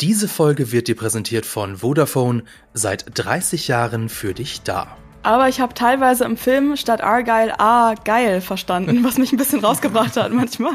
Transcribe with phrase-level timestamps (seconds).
[0.00, 4.96] Diese Folge wird dir präsentiert von Vodafone, seit 30 Jahren für dich da.
[5.22, 9.64] Aber ich habe teilweise im Film statt Argyle A geil verstanden, was mich ein bisschen
[9.64, 10.74] rausgebracht hat manchmal.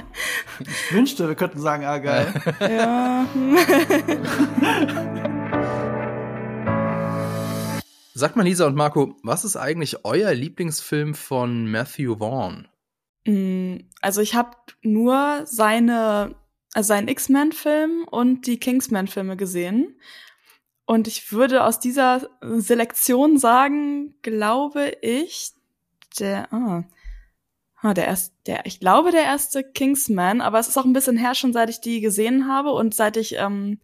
[0.61, 2.33] Ich wünschte, wir könnten sagen Argyle.
[2.61, 3.25] Ja.
[8.13, 12.67] Sag mal, Lisa und Marco, was ist eigentlich euer Lieblingsfilm von Matthew Vaughn?
[13.25, 14.51] Mm, Also ich habe
[14.81, 16.35] nur seine,
[16.73, 19.99] also seinen X-Men-Film und die Kingsman-Filme gesehen.
[20.85, 25.51] Und ich würde aus dieser Selektion sagen, glaube ich,
[26.19, 26.83] der, ah,
[27.81, 31.17] ah, der erste, der, ich glaube der erste Kingsman, aber es ist auch ein bisschen
[31.17, 33.79] her schon, seit ich die gesehen habe und seit ich, ähm,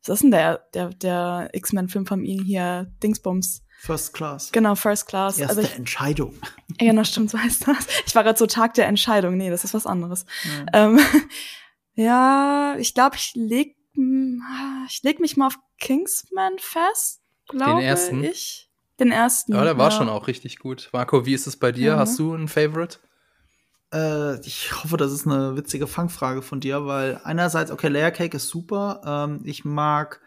[0.00, 3.62] was ist denn der, der, der X-Men-Film von ihm hier, Dingsbums?
[3.78, 4.50] First Class.
[4.52, 5.38] Genau, First Class.
[5.38, 6.34] Erste also ich, Entscheidung.
[6.80, 7.86] ja, genau, stimmt, so heißt das.
[8.06, 9.36] Ich war gerade so Tag der Entscheidung.
[9.36, 10.24] Nee, das ist was anderes.
[10.72, 10.98] Ähm,
[11.96, 14.42] ja, ich glaube, ich leg, hm,
[14.88, 18.22] ich leg mich mal auf Kingsman fest, glaube ersten?
[18.22, 18.70] ich.
[19.00, 19.52] Den ersten.
[19.52, 19.96] Ja, der war ja.
[19.96, 20.88] schon auch richtig gut.
[20.92, 21.92] Marco, wie ist es bei dir?
[21.92, 21.98] Ja.
[21.98, 22.98] Hast du einen Favorite?
[23.92, 28.36] Äh, ich hoffe, das ist eine witzige Fangfrage von dir, weil einerseits, okay, Layer Cake
[28.36, 29.02] ist super.
[29.04, 30.20] Ähm, ich mag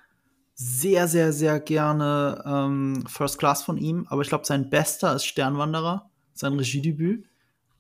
[0.54, 5.26] sehr, sehr, sehr gerne ähm, First Class von ihm, aber ich glaube, sein bester ist
[5.26, 7.26] Sternwanderer, sein Regiedebüt.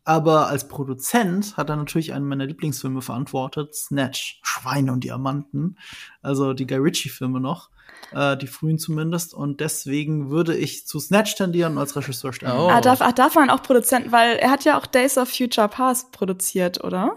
[0.09, 5.77] Aber als Produzent hat er natürlich einen meiner Lieblingsfilme verantwortet, Snatch, Schweine und Diamanten.
[6.23, 7.69] Also die Guy Ritchie-Filme noch,
[8.11, 9.35] äh, die frühen zumindest.
[9.35, 12.73] Und deswegen würde ich zu Snatch tendieren und als Regisseur Sternwanderer.
[12.73, 12.75] Oh.
[12.75, 15.67] Ah, darf, ach, darf man auch Produzent, weil er hat ja auch Days of Future
[15.67, 17.15] Past produziert, oder?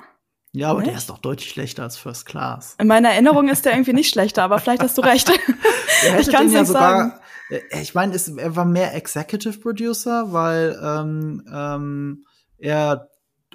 [0.53, 0.99] Ja, aber der Echt?
[0.99, 2.77] ist doch deutlich schlechter als First Class.
[2.79, 5.33] In meiner Erinnerung ist der irgendwie nicht schlechter, aber vielleicht hast du recht.
[6.21, 7.13] Ich kann es ja nicht sagen.
[7.13, 7.21] sogar.
[7.71, 12.27] äh, Ich meine, er war mehr Executive Producer, weil ähm, ähm,
[12.63, 13.09] er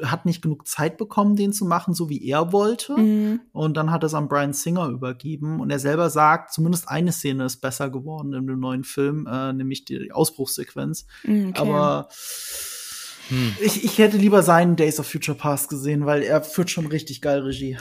[0.03, 2.93] hat nicht genug Zeit bekommen, den zu machen, so wie er wollte.
[2.95, 3.39] Mhm.
[3.51, 5.59] Und dann hat er es an Brian Singer übergeben.
[5.59, 9.53] Und er selber sagt, zumindest eine Szene ist besser geworden in dem neuen Film, äh,
[9.53, 11.07] nämlich die Ausbruchssequenz.
[11.23, 11.61] Mhm, Okay.
[11.61, 12.09] Aber
[13.29, 13.55] Hm.
[13.59, 17.21] ich, ich hätte lieber seinen Days of Future Past gesehen, weil er führt schon richtig
[17.21, 17.77] geil Regie.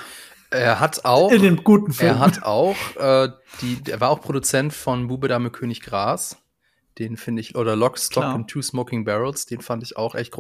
[0.51, 1.31] Er hat auch.
[1.31, 2.17] In den guten Filmen.
[2.17, 3.29] Er hat auch, äh,
[3.61, 6.37] die, er war auch Produzent von Bube Dame König Gras.
[6.99, 8.35] Den finde ich, oder Lock, Stock Klar.
[8.35, 10.33] and Two Smoking Barrels, den fand ich auch echt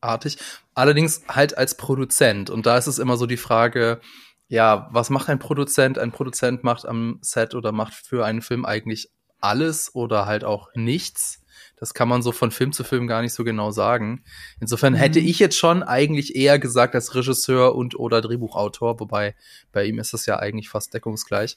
[0.00, 0.38] großartig.
[0.74, 2.50] Allerdings halt als Produzent.
[2.50, 4.00] Und da ist es immer so die Frage,
[4.48, 5.98] ja, was macht ein Produzent?
[5.98, 9.10] Ein Produzent macht am Set oder macht für einen Film eigentlich
[9.40, 11.42] alles oder halt auch nichts.
[11.76, 14.24] Das kann man so von Film zu Film gar nicht so genau sagen.
[14.60, 15.26] Insofern hätte Mhm.
[15.26, 19.36] ich jetzt schon eigentlich eher gesagt als Regisseur und oder Drehbuchautor, wobei
[19.70, 21.56] bei ihm ist das ja eigentlich fast deckungsgleich.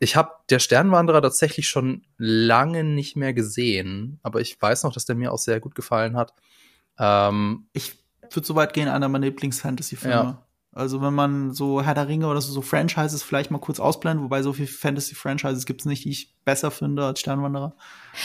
[0.00, 5.04] Ich habe der Sternwanderer tatsächlich schon lange nicht mehr gesehen, aber ich weiß noch, dass
[5.04, 6.32] der mir auch sehr gut gefallen hat.
[7.00, 7.94] Ähm, ich
[8.30, 10.14] würde so weit gehen, einer meiner Lieblings-Fantasy-Filme.
[10.14, 10.46] Ja.
[10.72, 14.22] Also wenn man so Herr der Ringe oder so, so Franchises vielleicht mal kurz ausblendet,
[14.22, 17.74] wobei so viele Fantasy-Franchises gibt es nicht, die ich besser finde als Sternwanderer.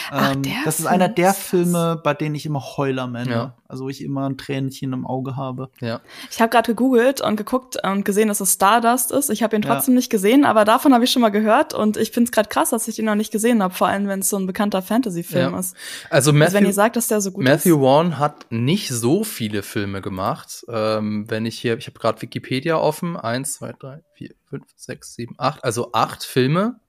[0.09, 1.38] Ach, Ähm, der das ist einer der ist.
[1.40, 3.31] Filme, bei denen ich immer heule am Ende.
[3.34, 3.58] Ja.
[3.68, 5.70] Also wo ich immer ein Tränchen im Auge habe.
[5.80, 6.02] ja.
[6.31, 9.30] Ich habe gerade gegoogelt und geguckt und gesehen, dass es Stardust ist.
[9.30, 9.76] Ich habe ihn Ja.
[9.76, 12.50] trotzdem nicht gesehen, aber davon habe ich schon mal gehört und ich finde es gerade
[12.50, 14.82] krass, dass ich ihn noch nicht gesehen habe, vor allem wenn es so ein bekannter
[14.82, 15.59] Fantasy-Film Ja.
[15.59, 15.76] ist.
[16.09, 17.82] Also Also wenn Matthew, ihr sagt, dass der so gut Matthew ist.
[17.82, 20.66] Vaughn hat nicht so viele Filme gemacht.
[20.68, 23.18] Ähm, wenn ich hier, ich habe gerade Wikipedia offen.
[23.18, 25.64] Eins, zwei, drei, vier, fünf, sechs, sieben, acht.
[25.64, 26.80] Also acht Filme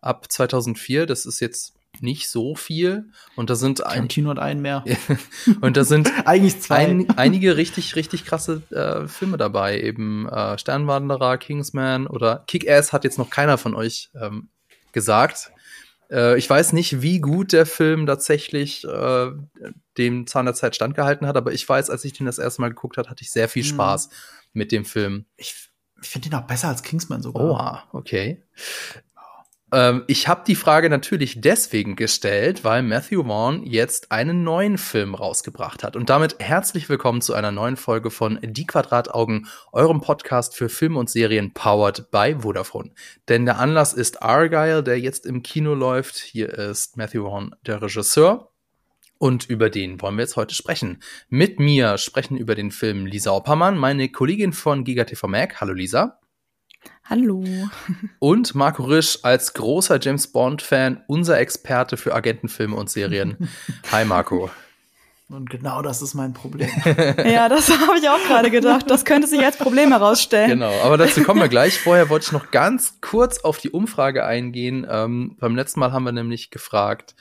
[0.00, 1.06] ab 2004.
[1.06, 3.06] Das ist jetzt nicht so viel.
[3.36, 4.84] Und da sind ein, Tarantino hat einen mehr.
[5.60, 6.86] und da sind Eigentlich zwei.
[6.86, 9.80] ein, einige richtig, richtig krasse äh, Filme dabei.
[9.80, 14.48] Eben äh, Sternwanderer, Kingsman oder Kick-Ass hat jetzt noch keiner von euch ähm,
[14.92, 15.50] gesagt.
[16.10, 19.30] Äh, ich weiß nicht, wie gut der Film tatsächlich äh,
[19.98, 22.68] dem Zahn der Zeit standgehalten hat, aber ich weiß, als ich den das erste Mal
[22.68, 23.68] geguckt habe, hatte ich sehr viel Mhm.
[23.68, 24.10] Spaß
[24.52, 25.26] mit dem Film.
[25.36, 25.54] ich
[26.02, 27.44] ich finde den auch besser als Kingsman sogar.
[27.44, 28.42] Oha, okay.
[29.72, 35.14] Ähm, ich habe die Frage natürlich deswegen gestellt, weil Matthew Vaughn jetzt einen neuen Film
[35.14, 35.96] rausgebracht hat.
[35.96, 40.98] Und damit herzlich willkommen zu einer neuen Folge von Die Quadrataugen, eurem Podcast für Filme
[40.98, 42.90] und Serien powered by Vodafone.
[43.28, 46.16] Denn der Anlass ist Argyle, der jetzt im Kino läuft.
[46.16, 48.50] Hier ist Matthew Vaughn der Regisseur.
[49.18, 51.02] Und über den wollen wir jetzt heute sprechen.
[51.28, 55.60] Mit mir sprechen über den Film Lisa Oppermann, meine Kollegin von GigaTV Mac.
[55.60, 56.20] Hallo Lisa.
[57.10, 57.42] Hallo.
[58.20, 63.48] Und Marco Risch als großer James Bond-Fan, unser Experte für Agentenfilme und Serien.
[63.90, 64.48] Hi Marco.
[65.28, 66.70] Und genau das ist mein Problem.
[67.24, 68.88] Ja, das habe ich auch gerade gedacht.
[68.88, 70.50] Das könnte sich als Problem herausstellen.
[70.50, 71.80] Genau, aber dazu kommen wir gleich.
[71.80, 74.86] Vorher wollte ich noch ganz kurz auf die Umfrage eingehen.
[74.88, 77.16] Ähm, beim letzten Mal haben wir nämlich gefragt,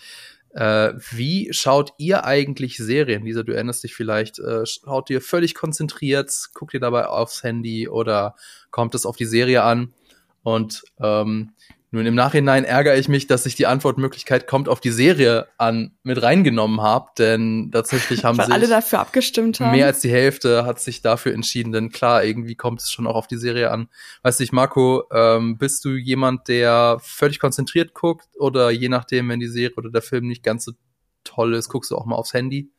[0.52, 3.24] äh, wie schaut ihr eigentlich Serien?
[3.24, 7.88] Lisa, du erinnerst dich vielleicht, äh, schaut ihr völlig konzentriert, guckt ihr dabei aufs Handy
[7.88, 8.36] oder
[8.72, 9.94] kommt es auf die Serie an?
[10.42, 11.52] Und ähm,
[11.92, 15.98] Nun im Nachhinein ärgere ich mich, dass ich die Antwortmöglichkeit kommt auf die Serie an
[16.04, 19.72] mit reingenommen habe, denn tatsächlich haben sich alle dafür abgestimmt haben.
[19.72, 23.16] mehr als die Hälfte hat sich dafür entschieden, denn klar, irgendwie kommt es schon auch
[23.16, 23.90] auf die Serie an.
[24.22, 29.40] Weiß nicht, Marco, ähm, bist du jemand, der völlig konzentriert guckt oder je nachdem, wenn
[29.40, 30.74] die Serie oder der Film nicht ganz so
[31.24, 32.72] toll ist, guckst du auch mal aufs Handy?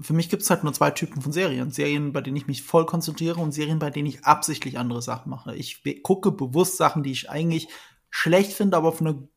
[0.00, 1.72] Für mich gibt's halt nur zwei Typen von Serien.
[1.72, 5.28] Serien, bei denen ich mich voll konzentriere und Serien, bei denen ich absichtlich andere Sachen
[5.28, 5.54] mache.
[5.54, 7.68] Ich gucke bewusst Sachen, die ich eigentlich
[8.10, 9.28] schlecht finde, aber auf eine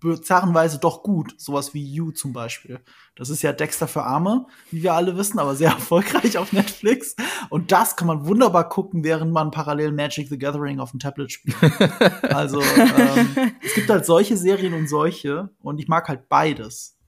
[0.00, 1.34] bizarren Weise doch gut.
[1.38, 2.80] Sowas wie You zum Beispiel.
[3.16, 7.16] Das ist ja Dexter für Arme, wie wir alle wissen, aber sehr erfolgreich auf Netflix.
[7.50, 11.32] Und das kann man wunderbar gucken, während man parallel Magic the Gathering auf dem Tablet
[11.32, 11.56] spielt.
[12.22, 16.98] also ähm, es gibt halt solche Serien und solche und ich mag halt beides.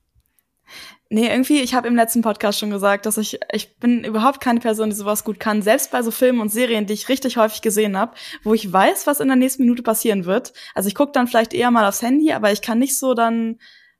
[1.09, 4.59] Nee, irgendwie, ich habe im letzten Podcast schon gesagt, dass ich, ich bin überhaupt keine
[4.59, 5.63] Person, die sowas gut kann.
[5.63, 9.07] Selbst bei so Filmen und Serien, die ich richtig häufig gesehen habe, wo ich weiß,
[9.07, 10.53] was in der nächsten Minute passieren wird.
[10.75, 13.59] Also ich gucke dann vielleicht eher mal aufs Handy, aber ich kann nicht so dann.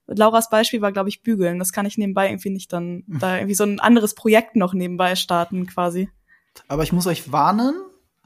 [0.09, 1.59] Lauras Beispiel war, glaube ich, bügeln.
[1.59, 5.17] Das kann ich nebenbei irgendwie nicht dann da irgendwie so ein anderes Projekt noch nebenbei
[5.17, 6.09] starten, quasi.
[6.69, 7.75] Aber ich muss euch warnen,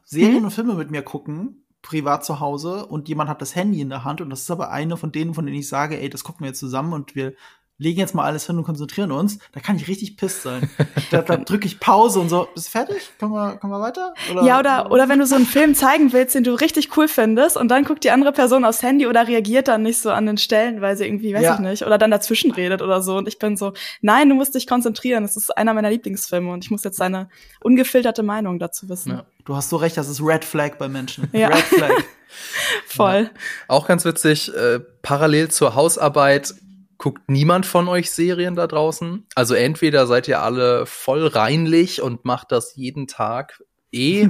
[0.04, 3.88] Serien und Filme mit mir gucken, privat zu Hause, und jemand hat das Handy in
[3.88, 6.24] der Hand, und das ist aber eine von denen, von denen ich sage, ey, das
[6.24, 7.32] gucken wir jetzt zusammen und wir
[7.80, 10.68] legen jetzt mal alles hin und konzentrieren uns, da kann ich richtig pisst sein.
[11.10, 13.10] da da drücke ich Pause und so, bist du fertig?
[13.18, 14.14] Können wir, können wir weiter?
[14.44, 17.56] Ja, oder, oder wenn du so einen Film zeigen willst, den du richtig cool findest,
[17.56, 20.36] und dann guckt die andere Person aufs Handy oder reagiert dann nicht so an den
[20.36, 21.54] Stellen, weil sie irgendwie, weiß Ja.
[21.54, 23.16] ich nicht, oder dann dazwischen redet oder so.
[23.16, 23.72] Und ich bin so,
[24.02, 25.22] nein, du musst dich konzentrieren.
[25.22, 27.30] Das ist einer meiner Lieblingsfilme und ich muss jetzt deine
[27.62, 29.12] ungefilterte Meinung dazu wissen.
[29.12, 29.24] Ja.
[29.46, 31.28] Du hast so recht, das ist Red Flag bei Menschen.
[31.32, 31.48] Ja.
[31.48, 31.90] Red Flag.
[32.86, 33.30] Voll.
[33.68, 36.54] Auch ganz witzig, äh, parallel zur Hausarbeit
[37.00, 39.26] guckt niemand von euch Serien da draußen.
[39.34, 44.28] Also entweder seid ihr alle voll reinlich und macht das jeden Tag eh,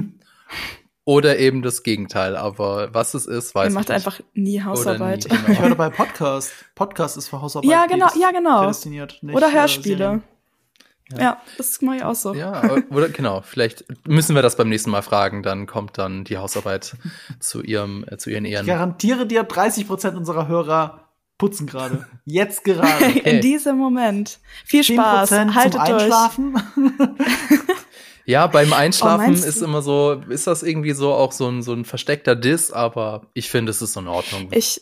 [1.03, 2.37] oder eben das Gegenteil.
[2.37, 3.95] Aber was es ist, weiß Ihr ich macht nicht.
[3.95, 5.25] einfach nie Hausarbeit.
[5.29, 5.49] nie, genau.
[5.51, 6.53] Ich höre bei Podcast.
[6.73, 7.69] Podcast ist für Hausarbeit.
[7.69, 8.69] Ja, genau, ja, genau.
[8.69, 9.97] nicht, Oder äh, Hörspiele.
[9.97, 10.23] Serien.
[11.19, 11.41] ja.
[11.57, 12.33] das mache ich auch so.
[12.33, 16.23] Ja, aber- oder genau, vielleicht müssen wir das beim nächsten Mal fragen, dann kommt dann
[16.23, 16.95] die Hausarbeit
[17.41, 18.65] zu ihrem äh, zu ihren Ich Ehren.
[18.65, 21.09] garantiere dir, 30 Prozent unserer Hörer
[21.41, 22.05] putzen gerade.
[22.25, 23.05] Jetzt gerade.
[23.23, 24.39] In diesem Moment.
[24.63, 25.31] Viel 10 Spaß.
[25.31, 26.03] Haltet zum durch.
[26.03, 26.61] Einschlafen.
[28.25, 31.73] Ja, beim Einschlafen meinst ist immer so, ist das irgendwie so auch so ein so
[31.73, 34.49] ein versteckter Diss, aber ich finde, es ist in Ordnung.
[34.51, 34.79] Ich,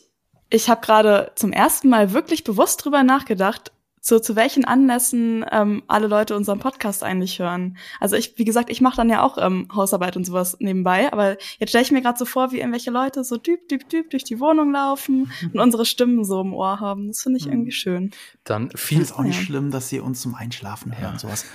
[0.49, 3.71] ich habe gerade zum ersten Mal wirklich bewusst drüber nachgedacht,
[4.09, 7.77] so zu welchen Anlässen ähm, alle Leute unseren Podcast eigentlich hören.
[7.99, 11.37] Also ich, wie gesagt, ich mache dann ja auch ähm, Hausarbeit und sowas nebenbei, aber
[11.59, 14.23] jetzt stelle ich mir gerade so vor, wie irgendwelche Leute so düb, düb, düb durch
[14.23, 17.07] die Wohnung laufen und unsere Stimmen so im Ohr haben.
[17.07, 17.51] Das finde ich Mhm.
[17.53, 18.11] irgendwie schön.
[18.43, 19.45] Dann viel es auch nicht Ja.
[19.45, 21.13] schlimm, dass sie uns zum Einschlafen hören.
[21.13, 21.19] Ja.
[21.19, 21.45] Sowas.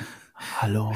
[0.60, 0.92] Hallo.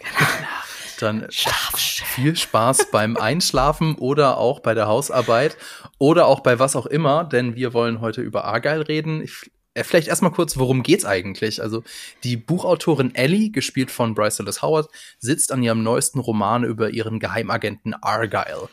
[1.00, 2.06] dann Schlaf schön.
[2.06, 5.56] viel Spaß beim Einschlafen oder auch bei der Hausarbeit
[5.98, 9.20] oder auch bei was auch immer, denn wir wollen heute über Argyle reden.
[9.22, 9.50] Ich,
[9.82, 11.60] vielleicht erstmal kurz, worum geht's eigentlich?
[11.60, 11.82] Also
[12.22, 14.88] die Buchautorin Ellie, gespielt von Bryce Dallas Howard,
[15.18, 18.68] sitzt an ihrem neuesten Roman über ihren Geheimagenten Argyle.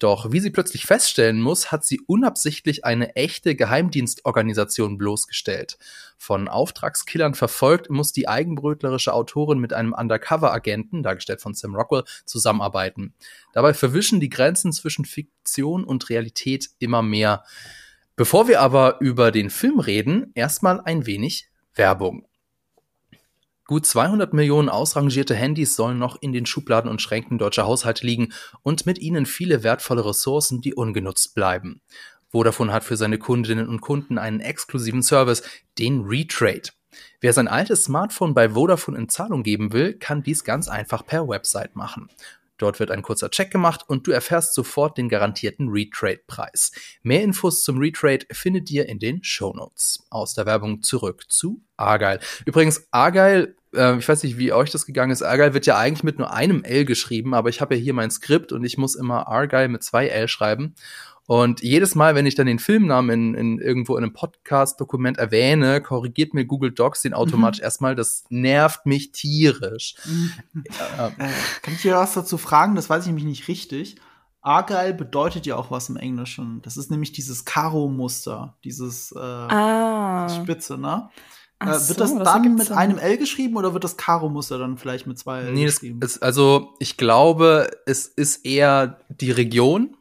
[0.00, 5.78] Doch wie sie plötzlich feststellen muss, hat sie unabsichtlich eine echte Geheimdienstorganisation bloßgestellt.
[6.16, 13.12] Von Auftragskillern verfolgt, muss die eigenbrötlerische Autorin mit einem Undercover-Agenten, dargestellt von Sam Rockwell, zusammenarbeiten.
[13.52, 17.44] Dabei verwischen die Grenzen zwischen Fiktion und Realität immer mehr.
[18.16, 22.26] Bevor wir aber über den Film reden, erstmal ein wenig Werbung.
[23.70, 28.32] Gut 200 Millionen ausrangierte Handys sollen noch in den Schubladen und Schränken deutscher Haushalte liegen
[28.62, 31.80] und mit ihnen viele wertvolle Ressourcen, die ungenutzt bleiben.
[32.30, 35.42] Vodafone hat für seine Kundinnen und Kunden einen exklusiven Service,
[35.78, 36.70] den Retrade.
[37.20, 41.28] Wer sein altes Smartphone bei Vodafone in Zahlung geben will, kann dies ganz einfach per
[41.28, 42.08] Website machen.
[42.60, 46.72] Dort wird ein kurzer Check gemacht und du erfährst sofort den garantierten Retrade-Preis.
[47.02, 50.06] Mehr Infos zum Retrade findet ihr in den Shownotes.
[50.10, 52.20] Aus der Werbung zurück zu Argyle.
[52.44, 55.22] Übrigens, Argyle, äh, ich weiß nicht, wie euch das gegangen ist.
[55.22, 58.10] Argyle wird ja eigentlich mit nur einem L geschrieben, aber ich habe ja hier mein
[58.10, 60.74] Skript und ich muss immer Argyle mit zwei L schreiben.
[61.26, 65.80] Und jedes Mal, wenn ich dann den Filmnamen in, in irgendwo in einem Podcast-Dokument erwähne,
[65.80, 67.94] korrigiert mir Google Docs den automatisch erstmal.
[67.94, 69.94] Das nervt mich tierisch.
[70.98, 71.30] Ja, Äh,
[71.62, 72.74] kann ich dir was dazu fragen?
[72.74, 73.96] Das weiß ich nämlich nicht richtig.
[74.42, 76.62] Argyle bedeutet ja auch was im Englischen.
[76.62, 80.28] Das ist nämlich dieses Karo-Muster, dieses äh, Ah.
[80.30, 81.10] Spitze, ne?
[81.60, 82.76] Äh, so, wird das das dann mit Sinn.
[82.76, 86.00] einem L geschrieben oder wird das Karo-Muster dann vielleicht mit zwei L Nee, das geschrieben?
[86.02, 89.94] ist, also ich glaube, es ist eher die Region,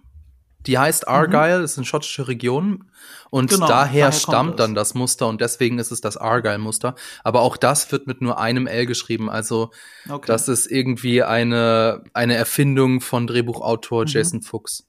[0.70, 2.86] die heißt Argyle, das ist eine schottische Region
[3.32, 6.94] und Genau, daher, daher stammt dann das Muster und deswegen ist es das Argyle-Muster.
[7.24, 9.72] Aber auch das wird mit nur einem L geschrieben, also
[10.08, 10.28] okay.
[10.28, 14.10] das ist irgendwie eine, eine Erfindung von Drehbuchautor Mhm.
[14.10, 14.88] Jason Fuchs.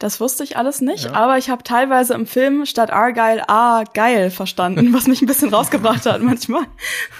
[0.00, 1.12] Das wusste ich alles nicht, ja.
[1.12, 5.52] aber ich habe teilweise im Film statt Argyle A geil verstanden, was mich ein bisschen
[5.52, 6.62] rausgebracht hat manchmal.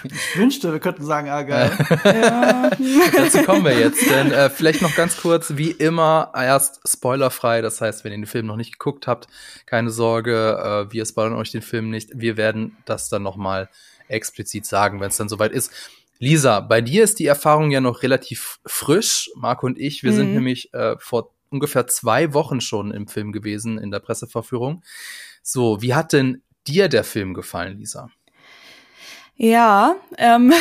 [0.02, 1.72] Ich wünschte, wir könnten sagen Argyle.
[2.04, 2.70] ja.
[3.14, 7.82] Dazu kommen wir jetzt, denn äh, vielleicht noch ganz kurz, wie immer, erst spoilerfrei, das
[7.82, 9.26] heißt, wenn ihr den Film noch nicht geguckt habt,
[9.66, 12.08] keine Sorge, äh, wir spoilern euch den Film nicht.
[12.14, 13.68] Wir werden das dann noch mal
[14.08, 15.70] explizit sagen, wenn es dann soweit ist.
[16.18, 19.30] Lisa, bei dir ist die Erfahrung ja noch relativ frisch.
[19.36, 20.16] Marco und ich, wir mhm.
[20.16, 24.82] sind nämlich äh, vor ungefähr zwei Wochen schon im Film gewesen, in der Presseverführung.
[25.42, 28.10] So, wie hat denn dir der Film gefallen, Lisa?
[29.36, 30.52] Ja, ähm,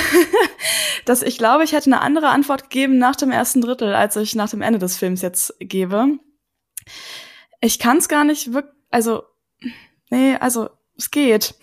[1.06, 4.36] das, ich glaube, ich hätte eine andere Antwort gegeben nach dem ersten Drittel, als ich
[4.36, 6.18] nach dem Ende des Films jetzt gebe.
[7.62, 9.24] Ich kann es gar nicht wirklich, also,
[10.10, 11.56] nee, also, es geht.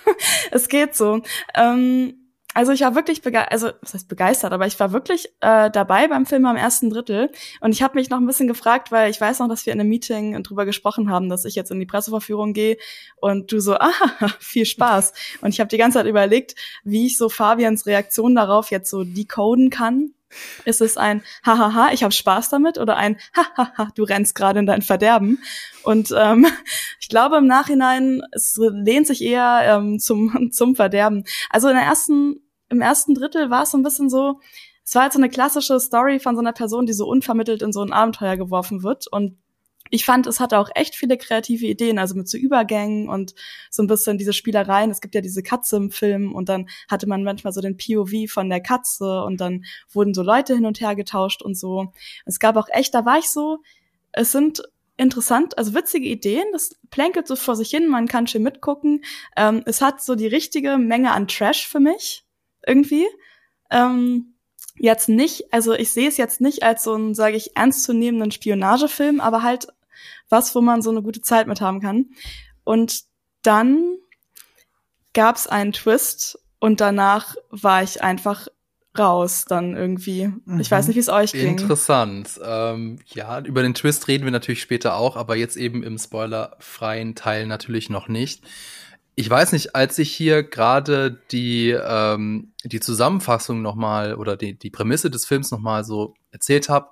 [0.50, 1.22] es geht so.
[1.54, 2.23] Ähm,
[2.54, 6.06] also ich war wirklich begeistert, also was heißt begeistert, aber ich war wirklich äh, dabei
[6.08, 7.30] beim Film am ersten Drittel
[7.60, 9.80] und ich habe mich noch ein bisschen gefragt, weil ich weiß noch, dass wir in
[9.80, 12.76] einem Meeting drüber gesprochen haben, dass ich jetzt in die Presseverführung gehe
[13.16, 13.92] und du so, ah,
[14.38, 15.12] viel Spaß.
[15.40, 19.04] Und ich habe die ganze Zeit überlegt, wie ich so Fabians Reaktion darauf jetzt so
[19.04, 20.14] decoden kann.
[20.64, 24.66] Ist es ein Hahaha, ich habe Spaß damit oder ein Hahaha, du rennst gerade in
[24.66, 25.42] dein Verderben?
[25.82, 26.46] Und ähm,
[27.00, 31.24] ich glaube im Nachhinein, es lehnt sich eher ähm, zum, zum Verderben.
[31.50, 32.40] Also in der ersten
[32.74, 34.40] im ersten Drittel war es so ein bisschen so,
[34.84, 37.72] es war halt so eine klassische Story von so einer Person, die so unvermittelt in
[37.72, 39.06] so ein Abenteuer geworfen wird.
[39.06, 39.38] Und
[39.90, 43.34] ich fand, es hatte auch echt viele kreative Ideen, also mit so Übergängen und
[43.70, 44.90] so ein bisschen diese Spielereien.
[44.90, 48.30] Es gibt ja diese Katze im Film und dann hatte man manchmal so den POV
[48.30, 51.92] von der Katze und dann wurden so Leute hin und her getauscht und so.
[52.26, 53.58] Es gab auch echt, da war ich so,
[54.12, 54.62] es sind
[54.96, 56.44] interessant, also witzige Ideen.
[56.52, 59.04] Das plänkelt so vor sich hin, man kann schön mitgucken.
[59.36, 62.24] Ähm, es hat so die richtige Menge an Trash für mich
[62.66, 63.06] irgendwie.
[63.70, 64.34] Ähm,
[64.76, 69.20] jetzt nicht, also ich sehe es jetzt nicht als so einen, sage ich, ernstzunehmenden Spionagefilm,
[69.20, 69.68] aber halt
[70.28, 72.06] was, wo man so eine gute Zeit mit haben kann.
[72.64, 73.02] Und
[73.42, 73.96] dann
[75.12, 78.48] gab es einen Twist und danach war ich einfach
[78.98, 80.28] raus dann irgendwie.
[80.44, 80.60] Mhm.
[80.60, 80.88] Ich weiß mhm.
[80.88, 81.58] nicht, wie es euch ging.
[81.58, 82.40] Interessant.
[82.44, 87.14] Ähm, ja, über den Twist reden wir natürlich später auch, aber jetzt eben im spoilerfreien
[87.14, 88.44] Teil natürlich noch nicht
[89.16, 94.70] ich weiß nicht, als ich hier gerade die, ähm, die Zusammenfassung nochmal oder die, die
[94.70, 96.88] Prämisse des Films nochmal so erzählt habe,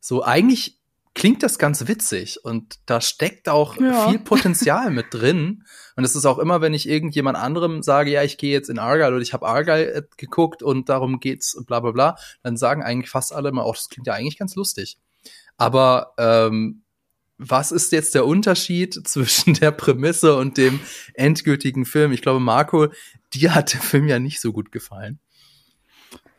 [0.00, 0.78] so eigentlich
[1.14, 4.08] klingt das ganz witzig und da steckt auch ja.
[4.08, 5.64] viel Potenzial mit drin.
[5.96, 8.80] Und es ist auch immer, wenn ich irgendjemand anderem sage, ja, ich gehe jetzt in
[8.80, 12.82] Argyle oder ich habe Argyle äh, geguckt und darum geht's bla bla bla, dann sagen
[12.82, 14.98] eigentlich fast alle immer, auch das klingt ja eigentlich ganz lustig.
[15.56, 16.82] Aber ähm,
[17.38, 20.80] was ist jetzt der Unterschied zwischen der Prämisse und dem
[21.14, 22.12] endgültigen Film?
[22.12, 22.88] Ich glaube, Marco,
[23.32, 25.18] dir hat der Film ja nicht so gut gefallen.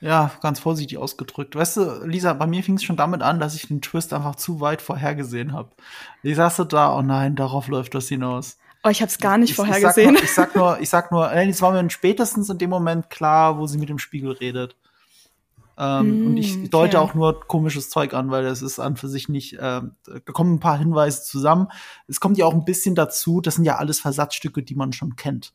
[0.01, 1.55] Ja, ganz vorsichtig ausgedrückt.
[1.55, 4.35] Weißt du, Lisa, bei mir fing es schon damit an, dass ich den Twist einfach
[4.35, 5.71] zu weit vorhergesehen habe.
[6.21, 8.57] Ich saß da, oh nein, darauf läuft das hinaus.
[8.83, 10.15] Oh, ich habe es gar nicht ich, vorhergesehen.
[10.15, 13.65] Ich sag nur, ich sag nur, es war mir spätestens in dem Moment klar, wo
[13.65, 14.75] sie mit dem Spiegel redet.
[15.77, 17.09] Ähm, mm, und ich hm, deute okay.
[17.09, 20.55] auch nur komisches Zeug an, weil das ist an für sich nicht, äh, da kommen
[20.55, 21.67] ein paar Hinweise zusammen.
[22.07, 25.15] Es kommt ja auch ein bisschen dazu, das sind ja alles Versatzstücke, die man schon
[25.15, 25.53] kennt.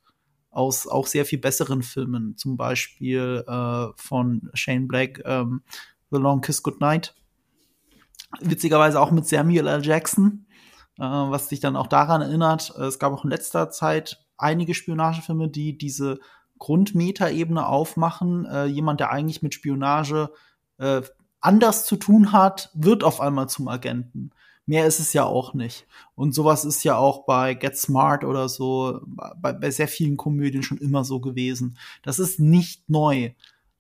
[0.50, 5.62] Aus auch sehr viel besseren Filmen, zum Beispiel äh, von Shane Black, ähm,
[6.10, 7.14] The Long Kiss Goodnight.
[8.40, 9.84] Witzigerweise auch mit Samuel L.
[9.84, 10.46] Jackson,
[10.98, 12.70] äh, was sich dann auch daran erinnert.
[12.76, 16.18] Es gab auch in letzter Zeit einige Spionagefilme, die diese
[16.60, 18.46] Grundmetaebene aufmachen.
[18.46, 20.30] Äh, jemand, der eigentlich mit Spionage
[20.78, 21.02] äh,
[21.40, 24.30] anders zu tun hat, wird auf einmal zum Agenten.
[24.66, 25.88] Mehr ist es ja auch nicht.
[26.14, 30.62] Und sowas ist ja auch bei Get Smart oder so, bei, bei sehr vielen Komödien
[30.62, 31.76] schon immer so gewesen.
[32.02, 33.32] Das ist nicht neu.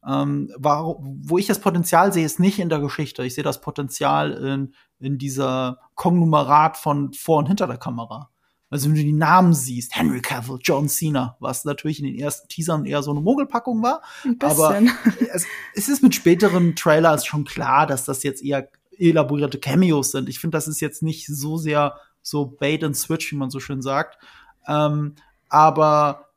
[0.04, 3.22] Ähm, war, wo ich das Potenzial sehe, ist nicht in der Geschichte.
[3.22, 8.30] Ich sehe das Potenzial in, in dieser Konglomerat von vor und hinter der Kamera.
[8.70, 12.48] Also wenn du die Namen siehst, Henry Cavill, John Cena, was natürlich in den ersten
[12.48, 14.02] Teasern eher so eine Mogelpackung war.
[14.24, 14.38] Ein.
[14.40, 14.80] Aber
[15.34, 20.28] es, es ist mit späteren Trailers schon klar, dass das jetzt eher elaborierte Cameos sind.
[20.28, 23.58] Ich finde, das ist jetzt nicht so sehr so Bait and Switch, wie man so
[23.58, 24.18] schön sagt.
[24.68, 25.16] Ähm,
[25.48, 26.28] aber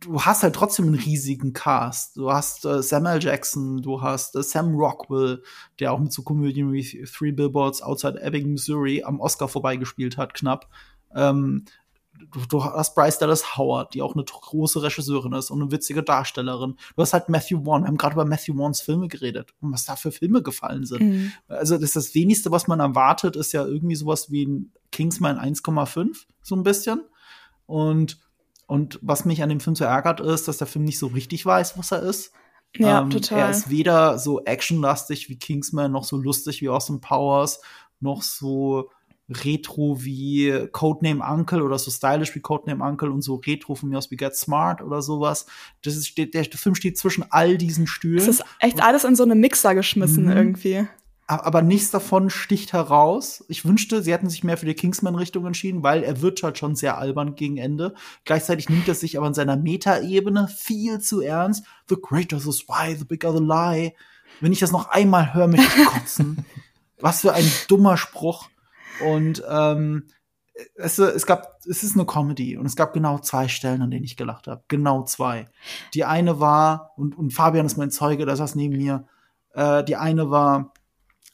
[0.00, 2.16] du hast halt trotzdem einen riesigen Cast.
[2.16, 5.42] Du hast äh, Samuel Jackson, du hast äh, Sam Rockwell,
[5.78, 10.34] der auch mit so Komödien wie Three Billboards Outside Ebbing, Missouri am Oscar vorbeigespielt hat,
[10.34, 10.68] knapp.
[11.14, 11.64] Ähm,
[12.32, 16.02] du, du hast Bryce Dallas Howard, die auch eine große Regisseurin ist und eine witzige
[16.02, 16.76] Darstellerin.
[16.96, 17.82] Du hast halt Matthew Vaughn.
[17.82, 21.00] Wir haben gerade über Matthew Vaughns Filme geredet und was da für Filme gefallen sind.
[21.00, 21.32] Mhm.
[21.48, 25.38] Also das, ist das wenigste, was man erwartet, ist ja irgendwie sowas wie ein Kingsman
[25.38, 27.02] 1,5, so ein bisschen.
[27.66, 28.18] Und
[28.70, 31.44] und was mich an dem Film so ärgert, ist, dass der Film nicht so richtig
[31.44, 32.30] weiß, was er ist.
[32.76, 33.38] Ja, ähm, total.
[33.40, 37.60] Er ist weder so actionlastig wie Kingsman, noch so lustig wie Austin Powers,
[37.98, 38.90] noch so
[39.30, 43.98] retro wie Codename Uncle oder so stylisch wie Codename Uncle und so retro von mir
[43.98, 45.46] aus wie Get Smart oder sowas.
[45.82, 48.18] Das ist, der, der Film steht zwischen all diesen Stühlen.
[48.18, 50.30] Es ist echt alles in so eine Mixer geschmissen Mhm.
[50.32, 50.86] irgendwie.
[51.26, 53.44] aber nichts davon sticht heraus.
[53.46, 56.74] Ich wünschte, sie hätten sich mehr für die Kingsman-Richtung entschieden, weil er wird halt schon
[56.74, 57.94] sehr albern gegen Ende.
[58.24, 61.64] Gleichzeitig nimmt er sich aber in seiner Meta-Ebene viel zu ernst.
[61.88, 63.92] The greater the spy, the bigger the lie.
[64.40, 66.44] Wenn ich das noch einmal höre, möchte ich kotzen.
[67.00, 68.49] Was für ein dummer Spruch.
[69.00, 70.08] Und ähm,
[70.74, 74.04] es, es gab, es ist eine Comedy und es gab genau zwei Stellen, an denen
[74.04, 74.62] ich gelacht habe.
[74.68, 75.46] Genau zwei.
[75.94, 79.06] Die eine war, und, und Fabian ist mein Zeuge, der saß neben mir.
[79.54, 80.72] Äh, die eine war,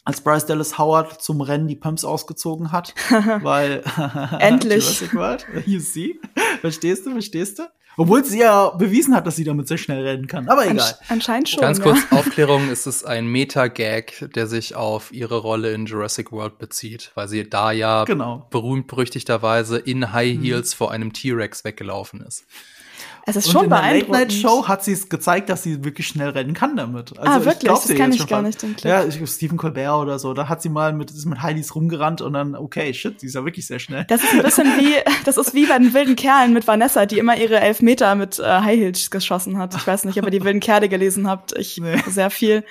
[0.04, 2.94] als Bryce Dallas Howard zum Rennen die Pumps ausgezogen hat,
[3.42, 3.82] weil
[4.38, 4.84] Endlich.
[4.84, 6.20] Jurassic World, you see,
[6.60, 7.64] verstehst du, verstehst du?
[7.98, 10.48] Obwohl sie ja bewiesen hat, dass sie damit sehr schnell rennen kann.
[10.48, 10.80] Aber egal.
[10.80, 11.60] Ansch anscheinend schon.
[11.60, 11.84] Ganz ja.
[11.84, 17.10] kurz Aufklärung, es ist ein Meta-Gag, der sich auf ihre Rolle in Jurassic World bezieht,
[17.14, 18.46] weil sie da ja Genau.
[18.50, 22.44] berühmt-berüchtigterweise in High Heels vor einem T-Rex weggelaufen ist.
[23.28, 24.12] Es ist Und schon in der beeindruckend.
[24.14, 27.18] Late-Night-Show hat sie es gezeigt, dass sie wirklich schnell rennen kann damit.
[27.18, 27.58] Also Ah, wirklich?
[27.64, 28.84] glaub's Das jetzt ich gar nicht, den Clip.
[28.90, 32.20] Ja, ich, Stephen Colbert oder so, da hat sie mal mit, ist mit Heidis rumgerannt
[32.20, 34.04] und dann, okay, shit, sie ist ja wirklich sehr schnell.
[34.08, 37.18] Das ist ein bisschen wie, das ist wie bei den wilden Kerlen mit Vanessa, die
[37.18, 39.74] immer ihre Elfmeter mit äh, High Heels geschossen hat.
[39.74, 41.52] Ich weiß nicht, ob ihr die wilden Kerle gelesen habt.
[41.58, 41.96] Ich Nee.
[42.08, 42.64] sehr viel.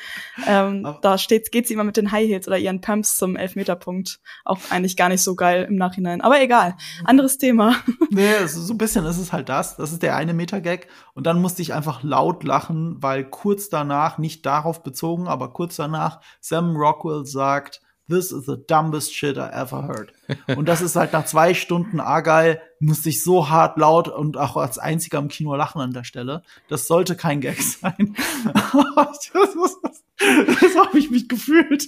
[0.47, 3.35] Ähm, Aber- da steht, geht sie immer mit den High Heels oder ihren Pumps zum
[3.35, 4.19] Elfmeterpunkt.
[4.45, 6.21] Auch eigentlich gar nicht so geil im Nachhinein.
[6.21, 6.75] Aber egal.
[7.03, 7.75] Anderes Thema.
[8.09, 9.75] Nee, ist so ein bisschen ist es halt das.
[9.75, 10.87] Das ist der eine Meta-Gag.
[11.13, 15.75] Und dann musste ich einfach laut lachen, weil kurz danach, nicht darauf bezogen, aber kurz
[15.75, 20.13] danach, Sam Rockwell sagt, This is the dumbest shit I ever heard.
[20.55, 24.57] Und das ist halt nach zwei Stunden Argyle, musste ich so hart laut und auch
[24.57, 26.43] als einziger im Kino lachen an der Stelle.
[26.67, 28.15] Das sollte kein Gag sein.
[30.17, 31.87] das so habe ich mich gefühlt.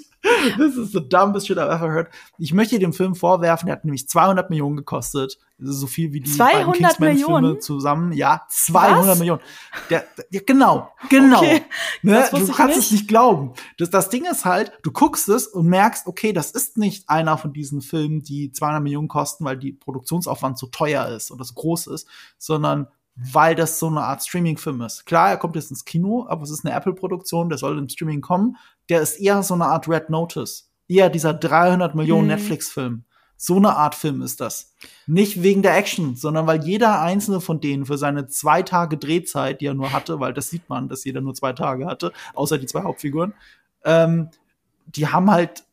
[0.58, 2.10] This is the dumbest shit I've ever heard.
[2.38, 5.38] Ich möchte dem Film vorwerfen, der hat nämlich 200 Millionen gekostet.
[5.58, 8.12] Das ist so viel wie die 200 beiden Kingsman-Filme zusammen.
[8.12, 9.20] Ja, 200 Was?
[9.20, 9.42] Millionen.
[9.90, 11.38] Der, der, genau, genau.
[11.38, 11.62] Okay,
[12.02, 12.28] ne?
[12.32, 12.86] das Du kannst nicht.
[12.86, 13.54] es nicht glauben.
[13.78, 17.38] Das, das Ding ist halt, du guckst es und merkst, okay, das ist nicht einer
[17.38, 21.54] von diesen Filmen, die 200 Millionen kosten, weil die Produktionsaufwand so teuer ist oder so
[21.54, 25.06] groß ist, sondern weil das so eine Art Streaming-Film ist.
[25.06, 28.22] Klar, er kommt jetzt ins Kino, aber es ist eine Apple-Produktion, der soll im Streaming
[28.22, 28.58] kommen.
[28.90, 30.70] Der ist eher so eine Art Red Notice.
[30.88, 32.28] Eher dieser 300 Millionen Mhm.
[32.28, 33.04] Netflix-Film.
[33.40, 34.74] So eine Art Film ist das.
[35.06, 39.62] Nicht wegen der Action, sondern weil jeder einzelne von denen für seine zwei Tage Drehzeit,
[39.62, 42.58] die er nur hatte, weil das sieht man, dass jeder nur zwei Tage hatte, außer
[42.58, 43.34] die zwei Hauptfiguren,
[43.84, 44.30] ähm,
[44.88, 45.66] die haben halt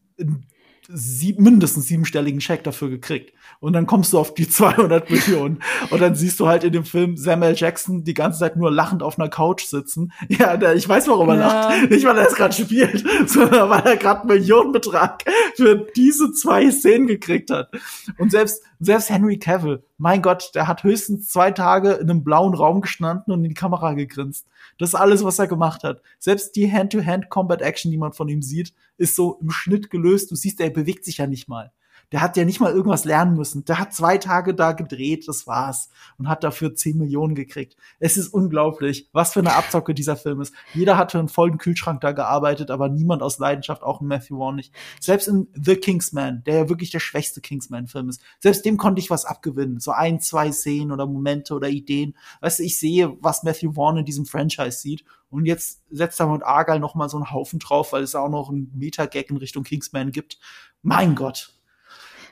[0.89, 3.33] sieb mindestens siebenstelligen Scheck dafür gekriegt.
[3.61, 5.61] Und dann kommst du auf die 200 Millionen.
[5.91, 9.03] Und dann siehst du halt in dem Film Samuel Jackson die ganze Zeit nur lachend
[9.03, 10.13] auf einer Couch sitzen.
[10.29, 11.47] Ja, der, ich weiß, warum er Ja.
[11.47, 11.91] lacht.
[11.91, 15.23] Nicht, weil er es gerade spielt, sondern weil er gerade einen Millionenbetrag
[15.57, 17.71] für diese zwei Szenen gekriegt hat.
[18.19, 22.55] Und selbst, selbst Henry Cavill, mein Gott, der hat höchstens zwei Tage in einem blauen
[22.55, 24.47] Raum gestanden und in die Kamera gegrinst.
[24.79, 26.03] Das ist alles, was er gemacht hat.
[26.19, 30.31] Selbst die Hand-to-Hand-Combat-Action, die man von ihm sieht, ist so im Schnitt gelöst.
[30.31, 31.73] Du siehst, er bewegt sich ja nicht mal.
[32.15, 33.65] Der hat ja nicht mal irgendwas lernen müssen.
[33.65, 35.91] Der hat zwei Tage da gedreht, das war's.
[36.17, 37.77] Und hat dafür 10 Millionen gekriegt.
[37.99, 40.55] Es ist unglaublich, was für eine Abzocke dieser Film ist.
[40.75, 44.39] Jeder hat für einen vollen Kühlschrank da gearbeitet, aber niemand aus Leidenschaft, auch in Matthew
[44.39, 44.73] Vaughn nicht.
[45.01, 49.11] Selbst in The Kingsman, der ja wirklich der schwächste Kingsman-Film ist, selbst dem konnte ich
[49.11, 49.81] was abgewinnen.
[49.81, 52.17] So ein, zwei Szenen oder Momente oder Ideen.
[52.41, 55.05] Weißt du, ich sehe, was Matthew Vaughn in diesem Franchise sieht.
[55.31, 58.29] Und jetzt setzt er mit Argyle noch mal so einen Haufen drauf, weil es auch
[58.29, 60.39] noch einen Meta-Gag in Richtung Kingsman gibt.
[60.81, 61.51] Mein Gott.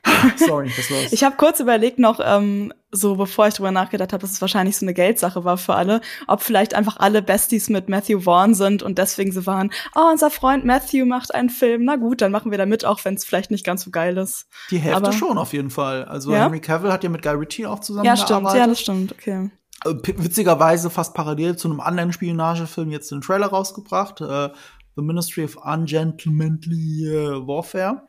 [0.37, 1.13] Sorry, was war's.
[1.13, 4.77] Ich habe kurz überlegt noch, ähm, so bevor ich drüber nachgedacht habe, dass es wahrscheinlich
[4.77, 8.83] so eine Geldsache war für alle, ob vielleicht einfach alle Besties mit Matthew Vaughn sind
[8.83, 12.51] und deswegen so waren, oh, unser Freund Matthew macht einen Film, na gut, dann machen
[12.51, 14.47] wir da mit, auch wenn es vielleicht nicht ganz so geil ist.
[14.71, 16.05] Die Hälfte Aber- schon auf jeden Fall.
[16.05, 16.45] Also Ja?
[16.45, 19.51] Henry Cavill hat ja mit Guy Ritchie auch zusammen Ja, stimmt, ja, das stimmt, okay.
[19.85, 24.21] Äh, witzigerweise fast parallel zu einem anderen Spionagefilm jetzt den Trailer rausgebracht.
[24.21, 24.51] Äh,
[24.95, 28.03] The Ministry of Ungentlemanly äh, Warfare.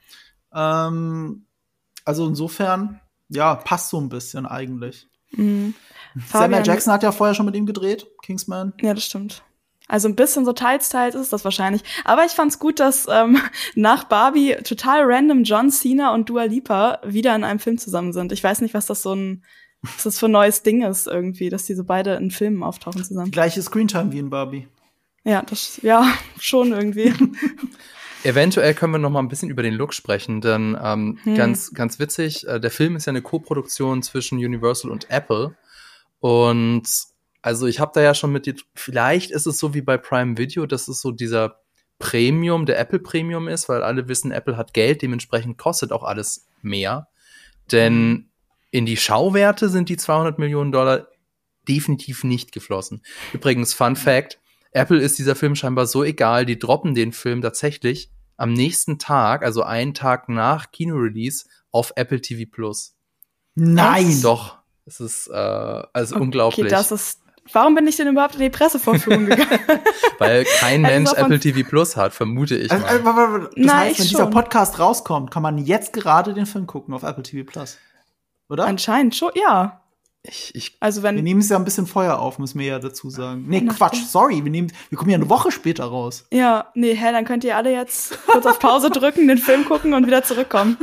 [0.54, 1.46] Ähm,
[2.06, 5.08] also insofern, ja, passt so ein bisschen eigentlich.
[5.32, 5.74] Mhm.
[6.28, 8.74] Samuel Jackson hat ja vorher schon mit ihm gedreht, Kingsman.
[8.82, 9.44] Ja, das stimmt.
[9.88, 11.84] Also ein bisschen so teils, teils ist das wahrscheinlich.
[12.06, 13.38] Aber ich fand's gut, dass ähm,
[13.76, 18.32] nach Barbie total random John Cena und Dua Lipa wieder in einem Film zusammen sind.
[18.32, 19.44] Ich weiß nicht, was das so ein,
[19.82, 23.04] was das für ein neues Ding ist irgendwie, dass die so beide in Filmen auftauchen
[23.04, 23.32] zusammen.
[23.32, 24.68] Gleiche Screentime wie in Barbie.
[25.26, 26.06] Ja, das, ja,
[26.39, 27.13] schon irgendwie.
[28.24, 31.36] Eventuell können wir noch mal ein bisschen über den Look sprechen, denn ähm, Hm.
[31.36, 35.56] ganz, ganz witzig, äh, der Film ist ja eine Co-Produktion zwischen Universal und Apple.
[36.20, 36.84] Und
[37.42, 40.38] also ich habe da ja schon mit dir, vielleicht ist es so wie bei Prime
[40.38, 41.60] Video, dass es so dieser
[42.00, 46.48] Premium, der Apple Premium ist, weil alle wissen, Apple hat Geld, dementsprechend kostet auch alles
[46.62, 47.08] mehr.
[47.72, 48.30] Denn
[48.72, 51.08] in die Schauwerte sind die 200 Millionen Dollar
[51.68, 53.04] definitiv nicht geflossen.
[53.32, 54.40] Übrigens, Fun Fact,
[54.74, 59.44] Apple ist dieser Film scheinbar so egal, die droppen den Film tatsächlich am nächsten Tag,
[59.44, 62.96] also einen Tag nach Kinorelease, auf Apple TV Plus.
[63.56, 64.22] Nein!
[64.22, 64.58] Doch.
[64.86, 66.70] Es ist äh, also Okay, unglaublich.
[66.70, 67.20] das ist.
[67.52, 69.60] Warum bin ich denn überhaupt in die Pressevorführung gegangen?
[70.18, 73.04] weil kein Also Mensch Apple TV Plus hat, vermute ich Also, mal.
[73.06, 74.32] warte, das Na, heißt, ich wenn dieser schon.
[74.32, 77.78] Podcast rauskommt, kann man jetzt gerade den Film gucken auf Apple TV Plus.
[78.50, 78.66] Oder?
[78.66, 79.83] Anscheinend schon, ja.
[80.26, 81.24] Ich, ich, Also Wir wenn.
[81.24, 83.44] nehmen es ja ein bisschen Feuer auf, müssen wir ja dazu sagen.
[83.48, 86.26] Nee, Quatsch, sorry, wir nehmen, wir kommen ja eine Woche später raus.
[86.32, 89.94] Ja, nee, hä, dann könnt ihr alle jetzt kurz auf Pause drücken, den Film gucken
[89.94, 90.78] und wieder zurückkommen.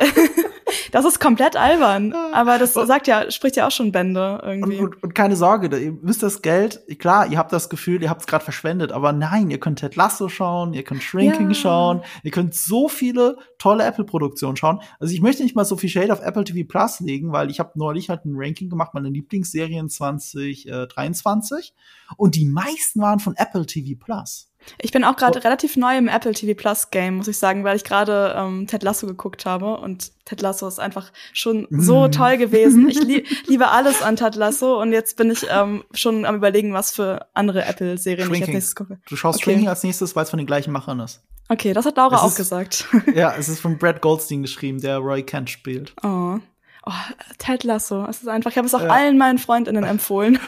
[0.92, 2.12] das ist komplett albern.
[2.32, 4.76] Aber das sagt ja, spricht ja auch schon Bände Und, irgendwie.
[4.78, 8.22] und, und keine Sorge, ihr müsst das Geld, klar, ihr habt das Gefühl, ihr habt
[8.22, 11.54] es gerade verschwendet, aber nein, ihr könnt Ted Lasso schauen, ihr könnt Shrinking Ja.
[11.54, 14.80] schauen, ihr könnt so viele tolle Apple-Produktionen schauen.
[14.98, 17.60] Also ich möchte nicht mal so viel Shade auf Apple TV Plus legen, weil ich
[17.60, 21.74] habe neulich halt ein Ranking gemacht, meine Lieblingsserien 2023
[22.16, 24.50] und die meisten waren von Apple TV Plus.
[24.80, 25.42] Ich bin auch gerade Oh.
[25.42, 28.82] relativ neu im Apple TV Plus Game, muss ich sagen, weil ich gerade ähm, Ted
[28.82, 32.12] Lasso geguckt habe und Ted Lasso ist einfach schon so Mm.
[32.12, 32.88] toll gewesen.
[32.88, 36.72] Ich lie liebe alles an Ted Lasso und jetzt bin ich ähm, schon am überlegen,
[36.72, 38.98] was für andere Apple-Serien ich als nächstes gucke.
[39.08, 39.50] Du schaust Okay.
[39.52, 41.22] Shrinking als nächstes, weil es von den gleichen Machern ist.
[41.48, 42.86] Okay, das hat Laura Es auch ist- gesagt.
[43.14, 45.94] ja, es ist von Brad Goldstein geschrieben, der Roy Kent spielt.
[46.02, 46.38] Oh.
[46.86, 46.92] Oh,
[47.38, 48.06] Ted Lasso.
[48.06, 48.88] Es ist einfach, ich habe es auch Ja.
[48.88, 50.38] allen meinen Freundinnen empfohlen.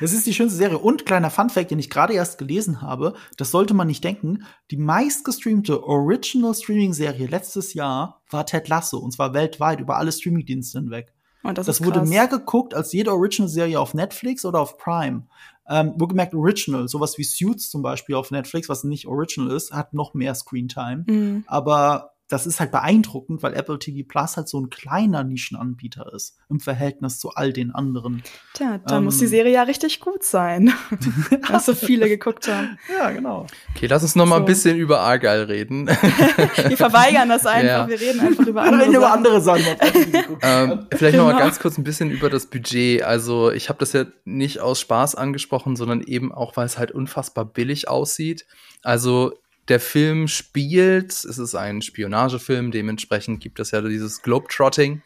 [0.00, 0.78] Es ist die schönste Serie.
[0.78, 4.76] Und kleiner Funfact, den ich gerade erst gelesen habe, das sollte man nicht denken, die
[4.76, 8.98] meistgestreamte Original Streaming Serie letztes Jahr war Ted Lasso.
[8.98, 11.12] Und zwar weltweit, über alle Streamingdienste hinweg.
[11.42, 12.08] Und das, Das, ist wurde krass.
[12.08, 15.26] mehr geguckt als jede Original-Serie auf Netflix oder auf Prime.
[15.68, 19.92] Ähm, wohlgemerkt Original, sowas wie Suits zum Beispiel auf Netflix, was nicht Original ist, hat
[19.94, 21.04] noch mehr Screentime.
[21.06, 21.44] Mhm.
[21.46, 26.36] Aber das ist halt beeindruckend, weil Apple TV Plus halt so ein kleiner Nischenanbieter ist
[26.48, 28.22] im Verhältnis zu all den anderen.
[28.54, 29.04] Tja, dann Ähm.
[29.04, 30.72] muss die Serie ja richtig gut sein.
[31.50, 32.78] was so viele geguckt haben.
[32.98, 33.46] Ja, genau.
[33.74, 34.46] okay, lass uns noch mal ein So.
[34.46, 35.86] bisschen über Argyle reden.
[36.68, 37.62] Wir verweigern das einfach.
[37.66, 37.88] Ja.
[37.88, 39.16] Wir reden einfach über Wir andere reden über Sachen.
[39.18, 39.64] andere Sachen.
[40.42, 41.44] ähm, vielleicht noch mal Genau.
[41.44, 43.02] ganz kurz ein bisschen über das Budget.
[43.02, 46.92] Also ich habe das ja nicht aus Spaß angesprochen, sondern eben auch, weil es halt
[46.92, 48.46] unfassbar billig aussieht.
[48.82, 49.32] Also
[49.68, 55.02] der Film spielt, es ist ein Spionagefilm, dementsprechend gibt es ja dieses Globetrotting.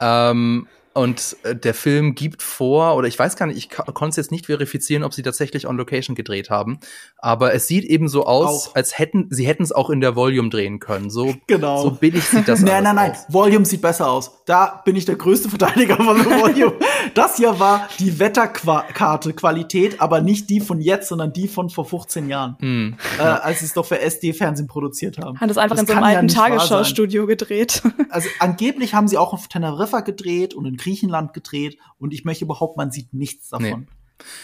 [0.00, 4.16] Ähm, und äh, der Film gibt vor, oder ich weiß gar nicht, ich konnte es
[4.16, 6.78] jetzt nicht verifizieren, ob sie tatsächlich on Location gedreht haben,
[7.18, 8.74] aber es sieht eben so aus, Auch.
[8.74, 11.10] als hätten sie hätten es auch in der Volume drehen können.
[11.10, 11.82] So, Genau.
[11.82, 13.26] so billig sieht das Nein, nein, alles nein.
[13.28, 13.32] aus.
[13.34, 14.32] Volume sieht besser aus.
[14.46, 16.72] Da bin ich der größte Verteidiger von The Volume.
[17.14, 21.84] das hier war die Wetterkarte Qualität, aber nicht die von jetzt, sondern die von vor
[21.84, 22.96] 15 Jahren, Hm.
[23.18, 25.38] äh, als sie es doch für SD-Fernsehen produziert haben.
[25.40, 26.50] Hat es einfach Das in so einem ja alten sein.
[26.52, 27.82] Tagesschau-Studio gedreht.
[28.10, 32.44] Also angeblich haben sie auch auf Teneriffa gedreht und in Griechenland gedreht und ich möchte
[32.44, 33.80] überhaupt, man sieht nichts davon.
[33.80, 33.86] Nee.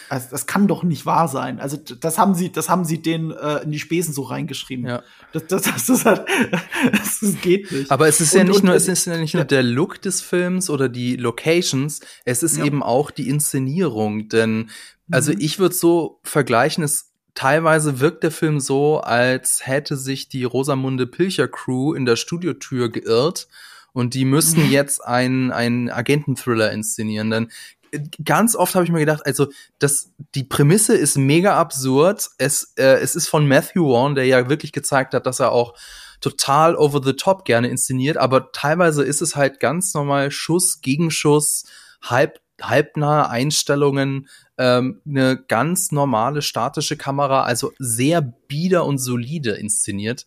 [0.07, 1.59] Also das kann doch nicht wahr sein.
[1.59, 4.85] Also das haben sie, das haben sie denen äh, in die Spesen so reingeschrieben.
[4.85, 5.01] Ja.
[5.31, 6.27] Das, das, das, halt,
[6.91, 7.89] das, das geht nicht.
[7.89, 9.47] Aber es ist ja Und- nicht und- nur, es ist ja nicht nur ja.
[9.47, 12.65] der Look des Films oder die Locations, es ist Ja.
[12.65, 14.29] eben auch die Inszenierung.
[14.29, 14.69] Denn,
[15.09, 15.39] also Mhm.
[15.41, 21.07] ich würde so vergleichen, es teilweise wirkt der Film so, als hätte sich die Rosamunde
[21.07, 23.47] Pilcher Crew in der Studiotür geirrt
[23.93, 24.71] und die müssten Mhm.
[24.71, 27.29] jetzt einen, einen Agententhriller inszenieren.
[27.29, 27.51] Denn
[27.91, 29.47] äh, ganz oft habe ich mir gedacht, also
[29.79, 32.29] das, die Prämisse ist mega absurd.
[32.37, 35.73] Es, äh, es ist von Matthew Vaughn, der ja wirklich gezeigt hat, dass er auch
[36.21, 41.65] total over the top gerne inszeniert, aber teilweise ist es halt ganz normal Schuss, Gegenschuss,
[42.01, 50.25] halb, halbnahe Einstellungen, ähm, eine ganz normale statische Kamera, also sehr bieder und solide inszeniert.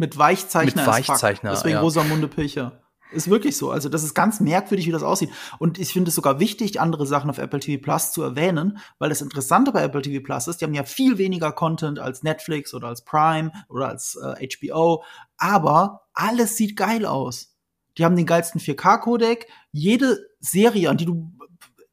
[0.00, 0.82] Mit Weichzeichner.
[0.82, 0.90] Mit.
[0.90, 1.80] Weichzeichner, Deswegen ja.
[1.82, 2.80] Rosamunde Pilcher.
[3.12, 3.70] Ist wirklich so.
[3.70, 5.28] Also das ist ganz merkwürdig, wie das aussieht.
[5.58, 9.10] Und ich finde es sogar wichtig, andere Sachen auf Apple TV Plus zu erwähnen, weil
[9.10, 12.72] das Interessante bei Apple TV Plus ist, die haben ja viel weniger Content als Netflix
[12.72, 15.04] oder als Prime oder als äh, HBO,
[15.36, 17.54] aber alles sieht geil aus.
[17.98, 19.48] Die haben den geilsten 4K-Codec.
[19.70, 21.30] Jede Serie, an die du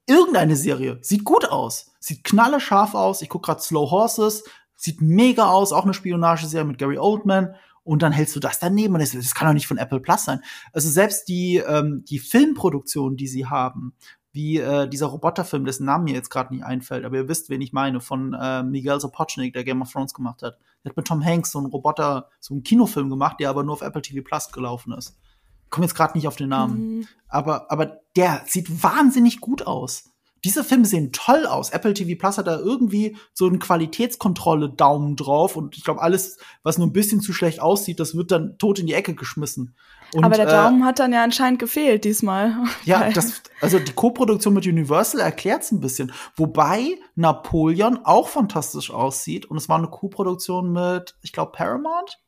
[0.05, 3.21] irgendeine Serie sieht gut aus, sieht knalle scharf aus.
[3.21, 4.45] Ich gucke gerade Slow Horses,
[4.77, 7.55] sieht mega aus, auch eine Spionageserie mit Gary Oldman.
[7.87, 10.25] Und dann hältst du das daneben und das, das kann doch nicht von Apple Plus
[10.25, 10.41] sein.
[10.73, 13.93] Also selbst die ähm, die Filmproduktion, die sie haben,
[14.33, 17.61] wie äh, dieser Roboterfilm, dessen Namen mir jetzt gerade nicht einfällt, aber ihr wisst, wen
[17.61, 20.57] ich meine, von äh, Miguel Sapochnik, der Game of Thrones gemacht hat.
[20.83, 23.73] Der hat mit Tom Hanks so einen Roboter, so einen Kinofilm gemacht, der aber nur
[23.73, 25.17] auf Apple TV Plus gelaufen ist.
[25.63, 27.07] Ich komme jetzt gerade nicht auf den Namen Mhm.
[27.29, 30.11] aber, aber der sieht wahnsinnig gut aus.
[30.43, 31.71] Diese Filme sehen toll aus.
[31.71, 36.37] Apple TV Plus hat da irgendwie so eine Qualitätskontrolle Daumen drauf und ich glaube, alles,
[36.63, 39.75] was nur ein bisschen zu schlecht aussieht, das wird dann tot in die Ecke geschmissen.
[40.13, 42.55] Und, Aber der Daumen äh, hat dann ja anscheinend gefehlt diesmal.
[42.85, 46.11] Ja, das, also die Co-Produktion mit Universal erklärt es ein bisschen.
[46.35, 52.19] Wobei Napoleon auch fantastisch aussieht und es war eine Co-Produktion mit, ich glaube, Paramount.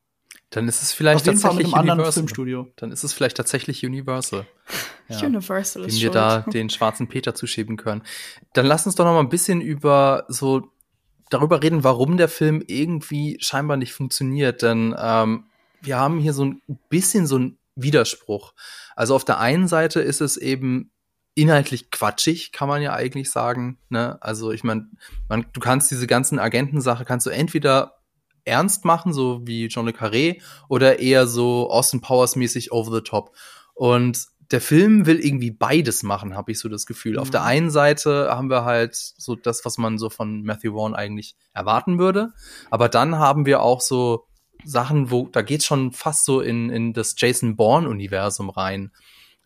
[0.50, 2.12] Dann ist es vielleicht tatsächlich Universal.
[2.12, 2.68] Filmstudio.
[2.76, 4.46] Dann ist es vielleicht tatsächlich Universal.
[5.12, 8.04] Ja, Universal ist Dem wir da den schwarzen Peter zuschieben können.
[8.54, 10.70] Dann lass uns doch noch mal ein bisschen über so
[11.32, 14.62] darüber reden, warum der Film irgendwie scheinbar nicht funktioniert.
[14.62, 15.46] Denn ähm,
[15.82, 18.54] wir haben hier so ein bisschen so ein Widerspruch.
[18.96, 20.92] Also auf der einen Seite ist es eben
[21.36, 23.80] inhaltlich quatschig, kann man ja eigentlich sagen.
[23.90, 24.18] Ne?
[24.22, 24.90] Also ich meine,
[25.30, 27.99] du kannst diese ganzen Agentensache kannst du entweder
[28.46, 33.02] ernst machen, so wie John le Carré, oder eher so Austin Powers mäßig over the
[33.02, 33.36] top.
[33.74, 37.14] Und der Film will irgendwie beides machen, habe ich so das Gefühl.
[37.14, 37.20] Mhm.
[37.20, 37.48] Auf der mhm.
[37.48, 42.00] einen Seite haben wir halt so das, was man so von Matthew Vaughn eigentlich erwarten
[42.00, 42.34] würde,
[42.72, 44.26] aber dann haben wir auch so
[44.64, 48.92] Sachen, wo da geht schon fast so in, in das Jason Bourne-Universum rein.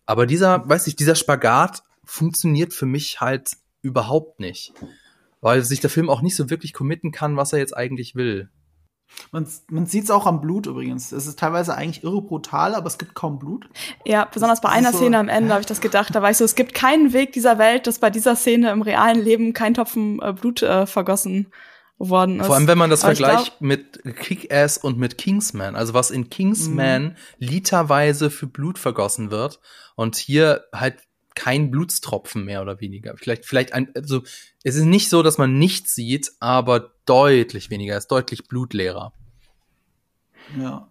[0.05, 3.51] Aber dieser, weiß ich, dieser Spagat funktioniert für mich halt
[3.81, 4.73] überhaupt nicht.
[5.41, 8.49] Weil sich der Film auch nicht so wirklich committen kann, was er jetzt eigentlich will.
[9.31, 11.11] Man, man sieht es auch am Blut übrigens.
[11.11, 13.67] Es ist teilweise eigentlich irre brutal, aber es gibt kaum Blut.
[14.05, 16.13] Ja, besonders bei einer so, Szene am Ende habe ich das gedacht.
[16.13, 19.19] Da weißt du, es gibt keinen Weg dieser Welt, dass bei dieser Szene im realen
[19.19, 21.47] Leben kein Tropfen äh, Blut äh, vergossen
[21.97, 22.47] worden ist.
[22.47, 25.75] Vor allem, wenn man das Aber vergleicht mit Kick-Ass und mit Kingsman.
[25.75, 27.15] Also was in Kingsman mhm.
[27.37, 29.59] literweise für Blut vergossen wird
[29.95, 30.97] und hier halt
[31.35, 33.15] kein Blutstropfen mehr oder weniger.
[33.17, 34.21] Vielleicht, vielleicht ein, also
[34.63, 39.13] es ist nicht so, dass man nichts sieht, aber deutlich weniger, es ist deutlich blutleerer.
[40.57, 40.87] Ja.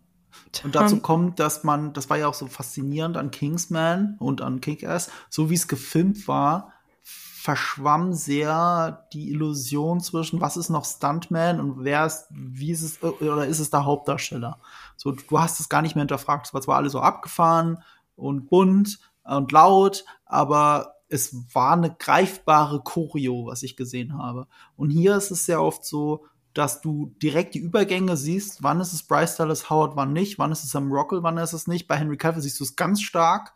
[0.64, 4.60] Und dazu kommt, dass man, das war ja auch so faszinierend an Kingsman und an
[4.60, 11.58] Kick-Ass, so wie es gefilmt war, verschwamm sehr die Illusion zwischen, was ist noch Stuntman
[11.58, 14.60] und wer ist, wie ist es, oder ist es der Hauptdarsteller?
[14.96, 16.46] So, du hast es gar nicht mehr hinterfragt.
[16.46, 17.78] Es war zwar alles so abgefahren
[18.14, 24.46] und bunt und laut, aber es war eine greifbare Choreo, was ich gesehen habe.
[24.76, 28.92] Und hier ist es sehr oft so, dass du direkt die Übergänge siehst, wann ist
[28.92, 31.86] es Bryce Dallas Howard, wann nicht, wann ist es Sam Rockwell, wann ist es nicht.
[31.86, 33.54] Bei Henry Cavill siehst du es ganz stark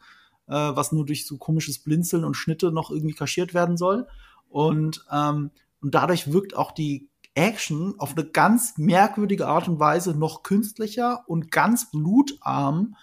[0.48, 4.06] äh, was nur durch so komisches Blinzeln und Schnitte noch irgendwie kaschiert werden soll.
[4.48, 5.50] Und, ähm,
[5.80, 11.24] und dadurch wirkt auch die Action auf eine ganz merkwürdige Art und Weise noch künstlicher
[11.26, 12.96] und ganz blutarm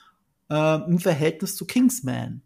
[0.50, 2.42] äh, im Verhältnis zu Kingsman.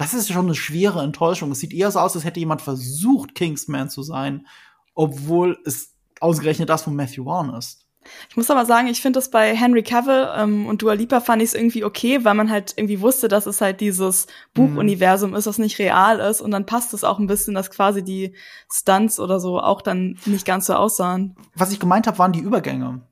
[0.00, 1.52] Das ist schon eine schwere Enttäuschung.
[1.52, 4.46] Es sieht eher so aus, als hätte jemand versucht, Kingsman zu sein,
[4.94, 7.84] obwohl es ausgerechnet das von Matthew Vaughn ist.
[8.30, 11.42] Ich muss aber sagen, ich finde das bei Henry Cavill ähm, und Dua Lipa fand
[11.42, 15.36] ich es irgendwie okay, weil man halt irgendwie wusste, dass es halt dieses Buchuniversum mhm.
[15.36, 16.40] ist, das nicht real ist.
[16.40, 18.34] Und dann passt es auch ein bisschen, dass quasi die
[18.72, 21.36] Stunts oder so auch dann nicht ganz so aussahen.
[21.54, 23.02] Was ich gemeint habe, waren die Übergänge.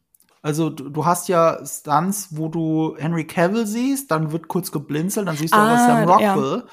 [0.43, 5.27] Also du, du, hast ja Stunts, wo du Henry Cavill siehst, dann wird kurz geblinzelt,
[5.27, 6.59] dann siehst du ah, aber Sam Rockwell.
[6.59, 6.73] Ja.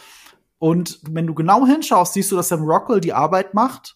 [0.60, 3.96] Und wenn du genau hinschaust, siehst du, dass Sam Rockwell die Arbeit macht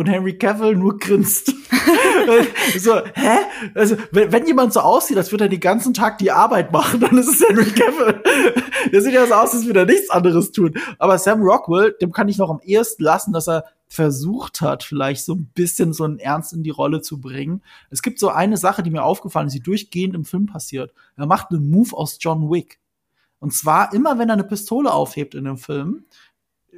[0.00, 1.48] und Henry Cavill nur grinst.
[2.78, 3.38] so, hä?
[3.74, 7.00] Also, wenn, wenn, jemand so aussieht, als würde er den ganzen Tag die Arbeit machen,
[7.00, 8.22] dann ist es Henry Cavill.
[8.92, 10.72] Der sieht ja so aus, als würde er nichts anderes tun.
[10.98, 15.22] Aber Sam Rockwell, dem kann ich noch am ehesten lassen, dass er versucht hat, vielleicht
[15.22, 17.62] so ein bisschen so einen Ernst in die Rolle zu bringen.
[17.90, 20.94] Es gibt so eine Sache, die mir aufgefallen ist, die durchgehend im Film passiert.
[21.16, 22.78] Er macht einen Move aus John Wick.
[23.38, 26.04] Und zwar immer, wenn er eine Pistole aufhebt in dem Film,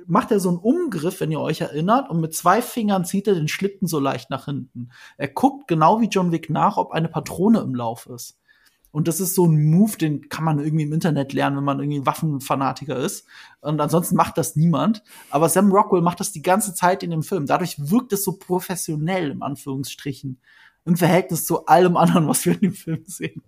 [0.06, 3.34] macht er so einen Umgriff, wenn ihr euch erinnert, und mit zwei Fingern zieht er
[3.34, 4.90] den Schlitten so leicht nach hinten.
[5.16, 8.38] Er guckt genau wie John Wick nach, ob eine Patrone im Lauf ist.
[8.90, 11.80] Und das ist so ein Move, den kann man irgendwie im Internet lernen, wenn man
[11.80, 13.26] irgendwie Waffenfanatiker ist.
[13.62, 15.02] Und ansonsten macht das niemand.
[15.30, 17.46] Aber Sam Rockwell macht das die ganze Zeit in dem Film.
[17.46, 20.38] Dadurch wirkt es so professionell, im Anführungsstrichen,
[20.84, 23.42] im Verhältnis zu allem anderen, was wir in dem Film sehen.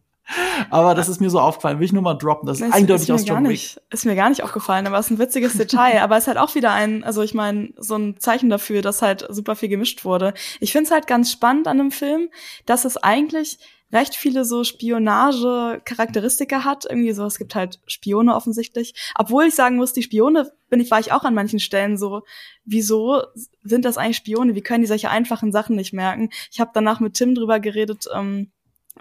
[0.71, 2.47] Aber das ist mir so aufgefallen, will ich nur mal droppen.
[2.47, 3.79] Das ist das eindeutig ist aus John Wick.
[3.91, 6.03] Ist mir gar nicht aufgefallen, aber es ist ein witziges Detail.
[6.03, 9.03] aber es ist halt auch wieder ein, also ich meine, so ein Zeichen dafür, dass
[9.03, 10.35] halt super viel gemischt wurde.
[10.61, 12.31] Ich finde es halt ganz spannend an dem Film,
[12.67, 13.59] dass es eigentlich
[13.93, 16.85] recht viele so Spionage-Charakteristika hat.
[16.85, 18.95] Irgendwie so, es gibt halt Spione offensichtlich.
[19.15, 22.23] Obwohl ich sagen muss, die Spione, bin ich, war ich auch an manchen Stellen so,
[22.65, 23.23] wieso
[23.63, 24.57] sind das eigentlich Spione?
[24.57, 26.31] Wie können die solche einfachen Sachen nicht merken?
[26.51, 28.51] Ich habe danach mit Tim drüber geredet, ähm,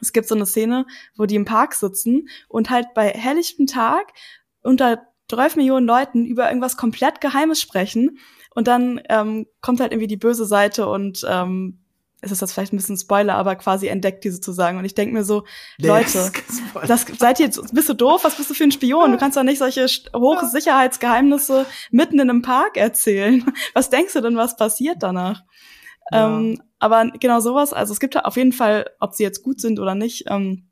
[0.02, 4.14] es gibt so eine Szene, wo die im Park sitzen und halt bei helllichtem Tag
[4.62, 8.20] unter 12 Millionen Leuten über irgendwas komplett Geheimes sprechen.
[8.56, 11.80] Und dann ähm, kommt halt irgendwie die böse Seite und ähm,
[12.24, 14.78] es ist das vielleicht ein bisschen Spoiler, aber quasi entdeckt die sozusagen.
[14.78, 15.44] Und ich denke mir so,
[15.78, 16.32] nee, Leute,
[16.88, 18.24] das, seid ihr, bist du doof?
[18.24, 19.12] Was bist du für ein Spion?
[19.12, 23.44] Du kannst doch nicht solche Hochsicherheitsgeheimnisse mitten in einem Park erzählen.
[23.74, 25.44] Was denkst du denn, was passiert danach?
[26.12, 26.38] Ja.
[26.38, 29.80] Ähm, aber genau sowas, also es gibt auf jeden Fall, ob sie jetzt gut sind
[29.80, 30.70] oder nicht, ähm,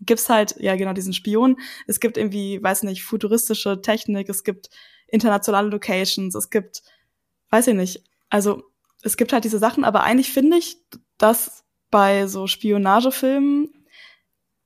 [0.00, 1.56] gibt's halt, ja genau, diesen Spion.
[1.86, 4.70] Es gibt irgendwie, weiß nicht, futuristische Technik, es gibt
[5.06, 6.82] internationale Locations, es gibt,
[7.50, 8.64] weiß ich nicht, also
[9.02, 10.78] es gibt halt diese Sachen, aber eigentlich finde ich,
[11.16, 13.86] dass bei so Spionagefilmen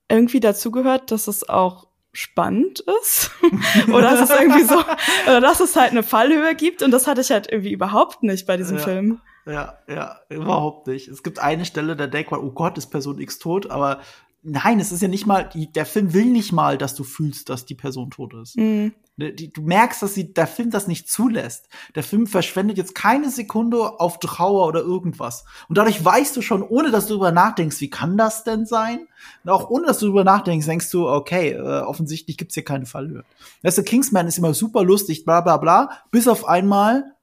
[0.09, 3.29] irgendwie dazugehört, dass es auch spannend ist
[3.89, 4.79] oder dass es irgendwie so
[5.27, 8.47] oder dass es halt eine Fallhöhe gibt und das hatte ich halt irgendwie überhaupt nicht
[8.47, 9.21] bei diesem ja, Film.
[9.47, 11.07] Ja, ja, überhaupt nicht.
[11.07, 14.01] Es gibt eine Stelle, da denkt man, oh Gott, ist Person X tot, aber
[14.43, 17.65] nein, es ist ja nicht mal, der Film will nicht mal, dass du fühlst, dass
[17.65, 18.57] die Person tot ist.
[18.57, 18.93] Mhm.
[19.17, 21.69] Die, du merkst, dass sie, der Film das nicht zulässt.
[21.95, 25.43] Der Film verschwendet jetzt keine Sekunde auf Trauer oder irgendwas.
[25.67, 29.07] Und dadurch weißt du schon, ohne dass du darüber nachdenkst, wie kann das denn sein?
[29.43, 32.85] Und auch ohne dass du darüber nachdenkst, denkst du, okay, äh, offensichtlich gibt's hier keine
[32.85, 33.23] Fallhöhe.
[33.63, 37.16] Weißt du, Kingsman ist immer super lustig, bla bla bla, bis auf einmal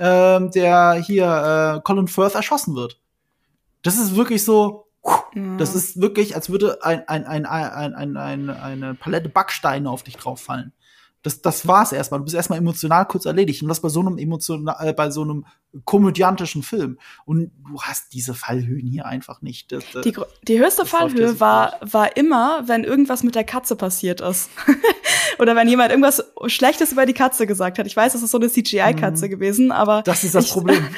[0.00, 2.98] ähm, der hier äh, Colin Firth erschossen wird.
[3.82, 4.86] Das ist wirklich so,
[5.58, 10.02] das ist wirklich, als würde ein, ein, ein, ein, ein, ein, eine Palette Backsteine auf
[10.02, 10.72] dich drauf fallen.
[11.22, 12.20] Das, das war's erstmal.
[12.20, 13.62] Du bist erstmal emotional kurz erledigt.
[13.62, 15.44] Und das bei so einem emotional, äh, bei so einem
[15.84, 16.98] komödiantischen Film.
[17.24, 19.70] Und du hast diese Fallhöhen hier einfach nicht.
[19.72, 24.50] Das, die, die höchste Fallhöhe war, war immer, wenn irgendwas mit der Katze passiert ist.
[25.38, 27.86] Oder wenn jemand irgendwas Schlechtes über die Katze gesagt hat.
[27.86, 29.30] Ich weiß, es ist so eine CGI-Katze mhm.
[29.30, 30.02] gewesen, aber.
[30.02, 30.88] Das ist das ich, Problem.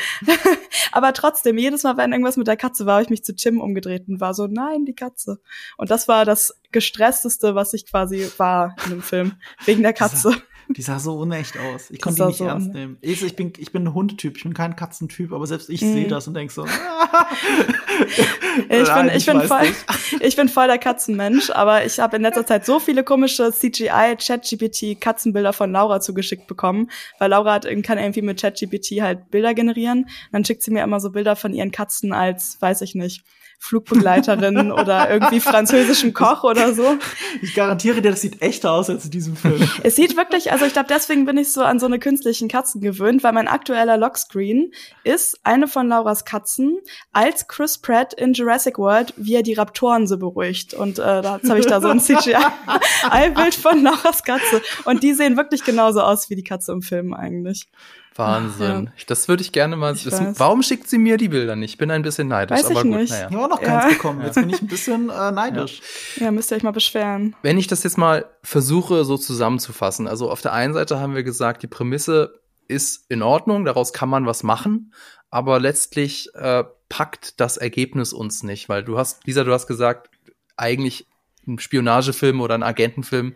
[0.93, 3.61] aber trotzdem, jedes Mal, wenn irgendwas mit der Katze war, habe ich mich zu Tim
[3.61, 5.41] umgedreht und war so, nein, die Katze.
[5.77, 9.35] Und das war das gestressteste, was ich quasi war in dem Film.
[9.65, 10.35] Wegen der Katze.
[10.69, 11.91] Die sah so unecht aus.
[11.91, 12.97] Ich konnte die nicht so ernst nehmen.
[13.01, 15.93] Ich, ich, bin, ich bin ein Hundetyp, ich bin kein Katzentyp, aber selbst ich mm.
[15.93, 16.65] sehe das und denk so.
[18.69, 19.67] ich, bin, ich, bin voll,
[20.21, 24.17] ich bin voll der Katzenmensch, aber ich habe in letzter Zeit so viele komische CGI,
[24.17, 29.55] ChatGPT, Katzenbilder von Laura zugeschickt bekommen, weil Laura hat, kann irgendwie mit ChatGPT halt Bilder
[29.55, 30.09] generieren.
[30.31, 33.25] Dann schickt sie mir immer so Bilder von ihren Katzen als, weiß ich nicht,
[33.63, 36.99] Flugbegleiterin oder irgendwie französischen Koch oder so.
[37.43, 39.53] Ich garantiere dir, das sieht echter aus als in diesem Film.
[39.85, 42.81] Es sieht wirklich, also ich glaube, deswegen bin ich so an so eine künstlichen Katzen
[42.81, 44.73] gewöhnt, weil mein aktueller Lockscreen
[45.05, 46.79] ist eine von Lauras Katzen
[47.13, 50.75] als Chris Pratt in Jurassic World, wie er die Raptoren so beruhigt.
[50.75, 54.61] Und äh, da habe ich da so ein CGI-Bild von Lauras Katze.
[54.85, 57.69] Und die sehen wirklich genauso aus wie die Katze im Film eigentlich.
[58.15, 58.85] Wahnsinn.
[58.85, 59.05] Ja.
[59.07, 60.29] Das würde ich gerne mal ich wissen.
[60.29, 60.41] Weiß.
[60.41, 61.73] Warum schickt sie mir die Bilder nicht?
[61.73, 62.93] Ich bin ein bisschen neidisch, weiß aber gut.
[62.93, 63.11] Nicht.
[63.11, 63.29] Naja.
[63.29, 63.89] Ich habe auch noch keins ja.
[63.91, 64.23] bekommen.
[64.23, 65.81] Jetzt bin ich ein bisschen äh, neidisch.
[66.17, 66.25] Ja.
[66.25, 67.35] ja, müsst ihr euch mal beschweren.
[67.43, 70.07] Wenn ich das jetzt mal versuche, so zusammenzufassen.
[70.07, 74.09] Also auf der einen Seite haben wir gesagt, die Prämisse ist in Ordnung, daraus kann
[74.09, 74.93] man was machen,
[75.31, 80.11] aber letztlich äh, packt das Ergebnis uns nicht, weil du hast, Lisa, du hast gesagt,
[80.57, 81.07] eigentlich
[81.47, 83.35] ein Spionagefilm oder ein Agentenfilm,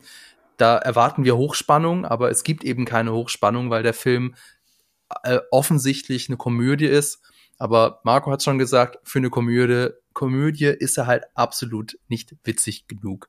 [0.56, 4.34] da erwarten wir Hochspannung, aber es gibt eben keine Hochspannung, weil der Film
[5.22, 7.20] äh, offensichtlich eine Komödie ist.
[7.58, 12.86] Aber Marco hat schon gesagt, für eine Komödie, Komödie ist er halt absolut nicht witzig
[12.86, 13.28] genug.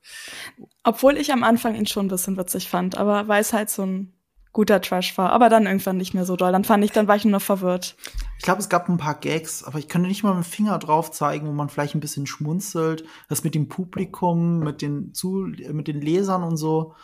[0.84, 3.84] Obwohl ich am Anfang ihn schon ein bisschen witzig fand, aber weil es halt so
[3.84, 4.18] ein
[4.52, 6.50] guter Trash war, aber dann irgendwann nicht mehr so doll.
[6.52, 7.96] Dann fand ich, dann war ich nur noch verwirrt.
[8.38, 10.78] Ich glaube, es gab ein paar Gags, aber ich könnte nicht mal mit dem Finger
[10.78, 13.04] drauf zeigen, wo man vielleicht ein bisschen schmunzelt.
[13.28, 16.94] Das mit dem Publikum, mit den, Zu mit den Lesern und so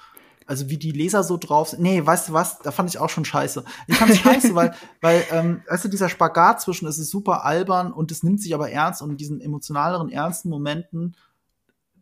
[0.46, 1.82] also wie die Leser so drauf sind.
[1.82, 3.64] Nee, weißt du was, da fand ich auch schon scheiße.
[3.86, 7.44] Ich fand es scheiße, weil, weil, ähm, weißt du, dieser Spagat zwischen, es ist super
[7.44, 11.16] albern und es nimmt sich aber ernst und in diesen emotionaleren, ernsten Momenten,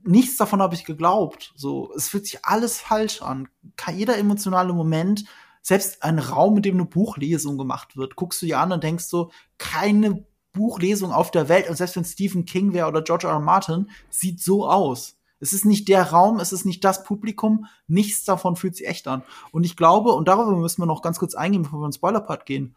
[0.04, 1.52] nichts davon habe ich geglaubt.
[1.56, 3.48] So, es fühlt sich alles falsch an.
[3.92, 5.24] Jeder emotionale Moment,
[5.62, 9.04] selbst ein Raum, in dem eine Buchlesung gemacht wird, guckst du dir an und denkst
[9.04, 13.34] so, keine Buchlesung auf der Welt, und selbst wenn Stephen King wäre oder George R.
[13.34, 13.40] R.
[13.40, 15.16] Martin, sieht so aus.
[15.42, 19.08] Es ist nicht der Raum, es ist nicht das Publikum, nichts davon fühlt sich echt
[19.08, 19.24] an.
[19.50, 22.46] Und ich glaube, und darüber müssen wir noch ganz kurz eingehen, bevor wir in Spoiler-Part
[22.46, 22.76] gehen,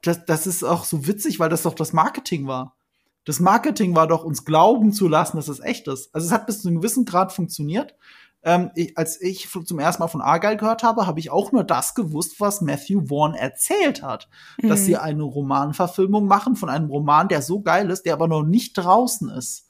[0.00, 2.76] das, das ist auch so witzig, weil das doch das Marketing war.
[3.24, 6.14] Das Marketing war doch, uns glauben zu lassen, dass es echt ist.
[6.14, 7.96] Also es hat bis zu einem gewissen Grad funktioniert.
[8.44, 11.64] Ähm, ich, als ich zum ersten Mal von Argyle gehört habe, habe ich auch nur
[11.64, 14.28] das gewusst, was Matthew Vaughn erzählt hat.
[14.62, 14.68] Mhm.
[14.68, 18.44] Dass sie eine Romanverfilmung machen von einem Roman, der so geil ist, der aber noch
[18.44, 19.66] nicht draußen ist.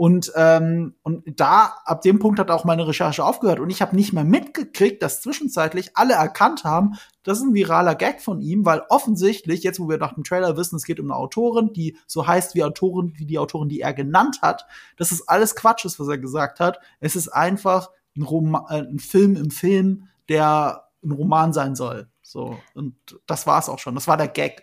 [0.00, 3.60] Und, ähm, und da, ab dem Punkt hat auch meine Recherche aufgehört.
[3.60, 7.94] Und ich habe nicht mehr mitgekriegt, dass zwischenzeitlich alle erkannt haben, das ist ein viraler
[7.94, 11.10] Gag von ihm, weil offensichtlich, jetzt wo wir nach dem Trailer wissen, es geht um
[11.10, 14.64] eine Autorin, die so heißt wie Autorin, wie die Autorin, die er genannt hat,
[14.96, 16.80] dass es alles Quatsch ist, was er gesagt hat.
[17.00, 22.08] Es ist einfach ein, Roman, äh, ein Film im Film, der ein Roman sein soll.
[22.22, 22.56] So.
[22.72, 22.94] Und
[23.26, 23.96] das war's auch schon.
[23.96, 24.62] Das war der Gag.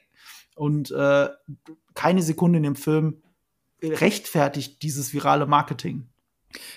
[0.55, 1.29] Und äh,
[1.93, 3.21] keine Sekunde in dem Film
[3.81, 6.07] rechtfertigt dieses virale Marketing.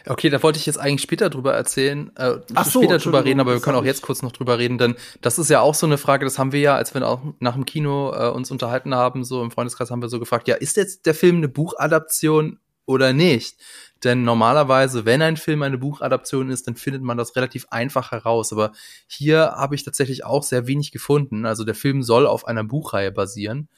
[0.06, 3.52] Okay, da wollte ich jetzt eigentlich später drüber erzählen, äh, so, später drüber reden, aber
[3.54, 5.96] wir können auch jetzt kurz noch drüber reden, denn das ist ja auch so eine
[5.96, 9.24] Frage, das haben wir ja, als wir auch nach dem Kino äh, uns unterhalten haben,
[9.24, 13.12] so im Freundeskreis haben wir so gefragt, ja, ist jetzt der Film eine Buchadaption oder
[13.12, 13.56] nicht?
[14.02, 18.50] Denn normalerweise, wenn ein Film eine Buchadaption ist, dann findet man das relativ einfach heraus.
[18.52, 18.72] Aber
[19.06, 21.44] hier habe ich tatsächlich auch sehr wenig gefunden.
[21.44, 23.68] Also der Film soll auf einer Buchreihe basieren.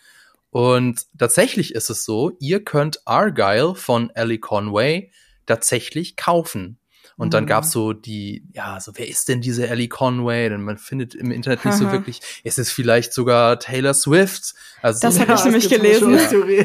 [0.52, 5.10] Und tatsächlich ist es so, ihr könnt Argyle von Ellie Conway
[5.46, 6.78] tatsächlich kaufen.
[7.16, 7.30] Und mhm.
[7.30, 10.50] dann gab's so die, ja, so wer ist denn diese Ellie Conway?
[10.50, 12.20] Denn man findet im Internet nicht so wirklich.
[12.44, 14.52] Ist es vielleicht sogar Taylor Swift?
[14.82, 16.18] Also das habe ich nämlich gelesen.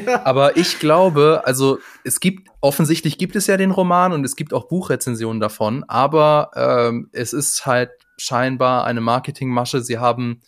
[0.06, 0.22] Ja.
[0.26, 4.54] Aber ich glaube, also es gibt offensichtlich gibt es ja den Roman und es gibt
[4.54, 5.86] auch Buchrezensionen davon.
[5.88, 9.82] Aber ähm, es ist halt scheinbar eine Marketingmasche.
[9.82, 10.42] Sie haben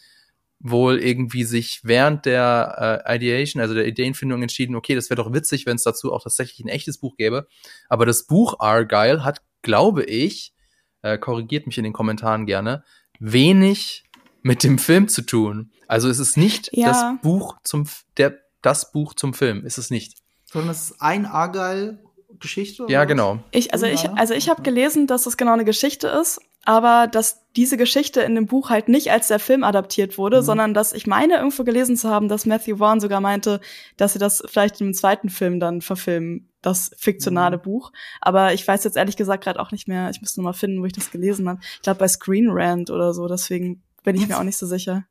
[0.59, 5.33] wohl irgendwie sich während der äh, Ideation, also der Ideenfindung entschieden, okay, das wäre doch
[5.33, 7.47] witzig, wenn es dazu auch tatsächlich ein echtes Buch gäbe.
[7.87, 10.53] Aber das Buch Argyle hat, glaube ich,
[11.01, 12.83] äh, korrigiert mich in den Kommentaren gerne,
[13.19, 14.03] wenig
[14.41, 15.71] mit dem Film zu tun.
[15.87, 16.87] Also es ist nicht ja.
[16.87, 17.85] das Buch zum
[18.17, 20.17] der das Buch zum Film, ist es nicht.
[20.43, 21.99] Sondern es ist ein Argyle
[22.39, 22.85] Geschichte?
[22.89, 23.39] Ja, genau.
[23.51, 27.45] Ich, also ich, also ich habe gelesen, dass es genau eine Geschichte ist aber dass
[27.55, 30.45] diese Geschichte in dem Buch halt nicht als der Film adaptiert wurde, mhm.
[30.45, 33.59] sondern dass ich meine irgendwo gelesen zu haben, dass Matthew Vaughn sogar meinte,
[33.97, 37.61] dass sie das vielleicht im zweiten Film dann verfilmen, das fiktionale mhm.
[37.61, 37.91] Buch.
[38.21, 40.09] Aber ich weiß jetzt ehrlich gesagt gerade auch nicht mehr.
[40.09, 41.59] Ich müsste noch mal finden, wo ich das gelesen habe.
[41.75, 43.27] Ich glaube bei Screen Rant oder so.
[43.27, 45.05] Deswegen bin ich jetzt, mir auch nicht so sicher.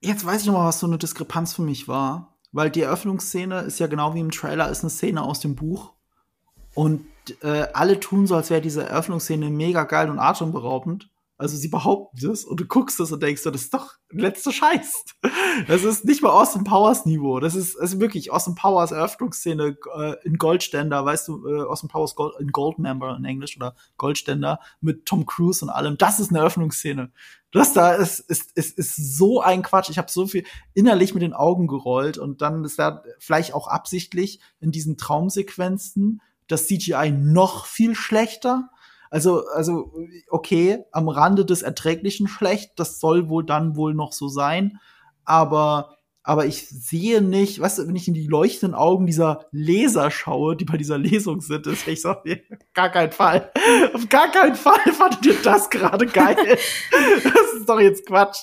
[0.00, 3.60] Jetzt weiß ich noch mal, was so eine Diskrepanz für mich war, weil die Eröffnungsszene
[3.60, 5.92] ist ja genau wie im Trailer ist eine Szene aus dem Buch
[6.78, 7.04] und
[7.42, 11.10] äh, alle tun so, als wäre diese Eröffnungsszene mega geil und atemberaubend.
[11.36, 14.52] Also sie behaupten das und du guckst das und denkst so, das ist doch letzter
[14.52, 15.04] Scheiß.
[15.66, 17.40] Das ist nicht mal Austin Powers Niveau.
[17.40, 22.14] Das ist, also wirklich Austin Powers Eröffnungsszene äh, in Goldständer, weißt du, äh, Austin Powers
[22.14, 25.98] Gold, in Goldmember in Englisch oder Goldständer mit Tom Cruise und allem.
[25.98, 27.10] Das ist eine Eröffnungsszene.
[27.50, 29.90] Das da ist, ist, ist, ist so ein Quatsch.
[29.90, 33.66] Ich habe so viel innerlich mit den Augen gerollt und dann ist da vielleicht auch
[33.66, 38.70] absichtlich in diesen Traumsequenzen das CGI noch viel schlechter.
[39.10, 39.92] Also, also,
[40.28, 44.78] okay, am Rande des Erträglichen schlecht, das soll wohl dann wohl noch so sein.
[45.24, 45.97] Aber
[46.28, 50.56] aber ich sehe nicht, weißt du, wenn ich in die leuchtenden Augen dieser Leser schaue,
[50.56, 52.42] die bei dieser Lesung sind, ist ich so, nee,
[52.74, 53.50] gar keinen Fall.
[53.94, 56.36] Auf gar keinen Fall fandet ihr das gerade geil.
[57.24, 58.40] das ist doch jetzt Quatsch.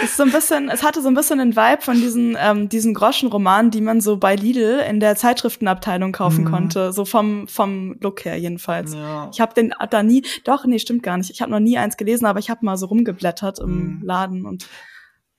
[0.00, 2.68] Es ist so ein bisschen, es hatte so ein bisschen den Vibe von diesen, ähm,
[2.68, 6.50] diesen Groschenromanen, die man so bei Lidl in der Zeitschriftenabteilung kaufen mhm.
[6.50, 6.92] konnte.
[6.92, 8.94] So vom, vom Look her jedenfalls.
[8.94, 9.28] Ja.
[9.32, 11.30] Ich habe den da nie, doch, nee, stimmt gar nicht.
[11.30, 14.02] Ich habe noch nie eins gelesen, aber ich habe mal so rumgeblättert im mhm.
[14.04, 14.68] Laden und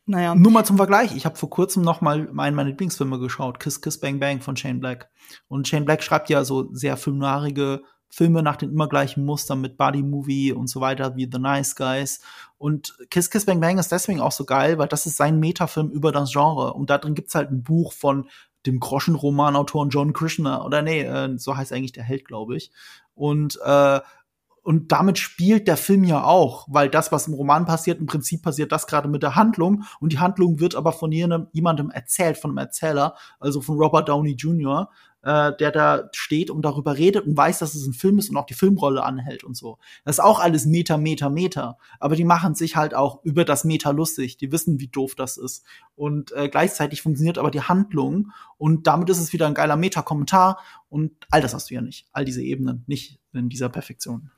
[0.10, 0.34] naja.
[0.34, 1.16] Nur mal zum Vergleich.
[1.16, 4.58] Ich habe vor kurzem noch mal einen meiner Lieblingsfilme geschaut, Kiss Kiss Bang Bang von
[4.58, 5.10] Shane Black.
[5.48, 9.78] Und Shane Black schreibt ja so sehr filmnarige Filme nach den immer gleichen Mustern mit
[9.78, 12.22] Buddy Movie und so weiter wie The Nice Guys.
[12.58, 15.92] Und Kiss Kiss Bang Bang ist deswegen auch so geil, weil das ist sein Metafilm
[15.92, 16.74] über das Genre.
[16.74, 18.28] Und da drin gibt's halt ein Buch von
[18.66, 20.66] dem Groschenromanautor John Krishner.
[20.66, 22.72] Oder nee, äh, so heißt eigentlich der Held, glaube ich.
[23.14, 24.00] Und äh,
[24.70, 28.44] und damit spielt der Film ja auch, weil das, was im Roman passiert, im Prinzip
[28.44, 29.82] passiert das gerade mit der Handlung.
[30.00, 34.34] Und die Handlung wird aber von jemandem erzählt, von einem Erzähler, also von Robert Downey
[34.34, 34.92] Jr.,
[35.22, 38.38] äh, der da steht und darüber redet und weiß, dass es ein Film ist und
[38.38, 39.78] auch die Filmrolle anhält und so.
[40.06, 41.78] Das ist auch alles Meta, Meta, Meta.
[42.00, 44.38] Aber die machen sich halt auch über das Meta lustig.
[44.38, 45.66] Die wissen, wie doof das ist.
[45.96, 50.60] Und äh, gleichzeitig funktioniert aber die Handlung und damit ist es wieder ein geiler Meta-Kommentar
[50.90, 52.08] und all das hast du ja nicht.
[52.12, 54.32] All diese Ebenen nicht in dieser Perfektion.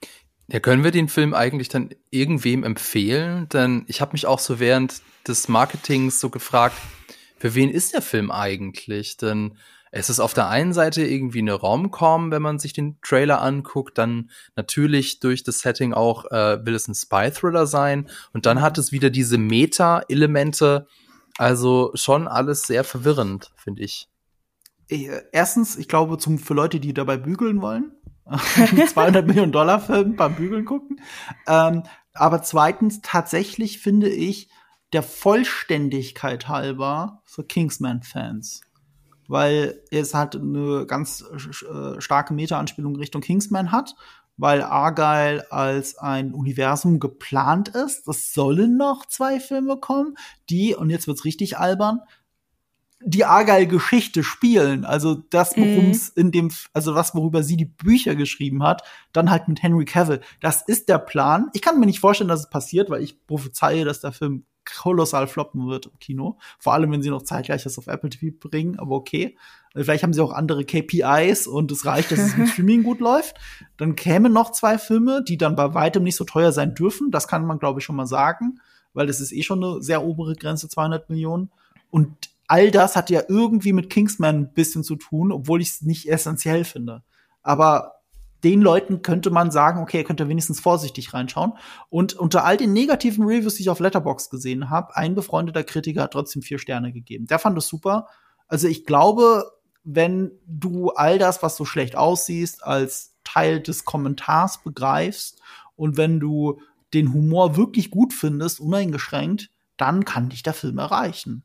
[0.51, 3.47] Ja, können wir den Film eigentlich dann irgendwem empfehlen?
[3.49, 6.75] Denn ich habe mich auch so während des Marketings so gefragt,
[7.37, 9.17] für wen ist der Film eigentlich?
[9.17, 9.57] Denn
[9.91, 13.97] es ist auf der einen Seite irgendwie eine Rom-Com, wenn man sich den Trailer anguckt,
[13.97, 18.77] dann natürlich durch das Setting auch äh, will es ein Spy-Thriller sein und dann hat
[18.77, 20.87] es wieder diese Meta-Elemente,
[21.37, 24.07] also schon alles sehr verwirrend, finde ich.
[24.89, 27.91] Äh, erstens, ich glaube, zum, für Leute, die dabei bügeln wollen,
[28.25, 31.01] 200 Millionen Dollar Film beim Bügeln gucken.
[31.47, 31.83] Ähm,
[32.13, 34.49] aber zweitens, tatsächlich finde ich,
[34.93, 38.61] der Vollständigkeit halber für Kingsman-Fans
[39.27, 43.95] weil es halt eine ganz äh, starke Meta-Anspielung Richtung Kingsman hat,
[44.37, 48.07] weil Argyle als ein Universum geplant ist.
[48.07, 50.15] Es sollen noch zwei Filme kommen,
[50.49, 51.99] die, und jetzt wird's richtig albern,
[53.03, 54.85] die Argyle-Geschichte spielen.
[54.85, 56.21] Also das, worum es mhm.
[56.21, 60.21] in dem, also was, worüber sie die Bücher geschrieben hat, dann halt mit Henry Cavill.
[60.39, 61.49] Das ist der Plan.
[61.53, 64.45] Ich kann mir nicht vorstellen, dass es passiert, weil ich prophezeie, dass der Film
[64.77, 66.37] kolossal floppen wird im Kino.
[66.59, 69.37] Vor allem, wenn sie noch zeitgleich das auf Apple TV bringen, aber okay.
[69.73, 73.37] Vielleicht haben sie auch andere KPIs und es reicht, dass es im Streaming gut läuft.
[73.77, 77.09] Dann kämen noch zwei Filme, die dann bei weitem nicht so teuer sein dürfen.
[77.09, 78.59] Das kann man, glaube ich, schon mal sagen,
[78.93, 81.51] weil das ist eh schon eine sehr obere Grenze, 200 Millionen.
[81.89, 82.11] Und
[82.47, 86.09] all das hat ja irgendwie mit Kingsman ein bisschen zu tun, obwohl ich es nicht
[86.09, 87.03] essentiell finde.
[87.41, 88.00] Aber
[88.43, 91.53] den Leuten könnte man sagen, okay, ihr könnt da wenigstens vorsichtig reinschauen.
[91.89, 96.03] Und unter all den negativen Reviews, die ich auf Letterbox gesehen habe, ein befreundeter Kritiker
[96.03, 97.27] hat trotzdem vier Sterne gegeben.
[97.27, 98.07] Der fand es super.
[98.47, 99.45] Also ich glaube,
[99.83, 105.39] wenn du all das, was so schlecht aussieht, als Teil des Kommentars begreifst
[105.75, 106.59] und wenn du
[106.93, 111.43] den Humor wirklich gut findest, uneingeschränkt, dann kann dich der Film erreichen.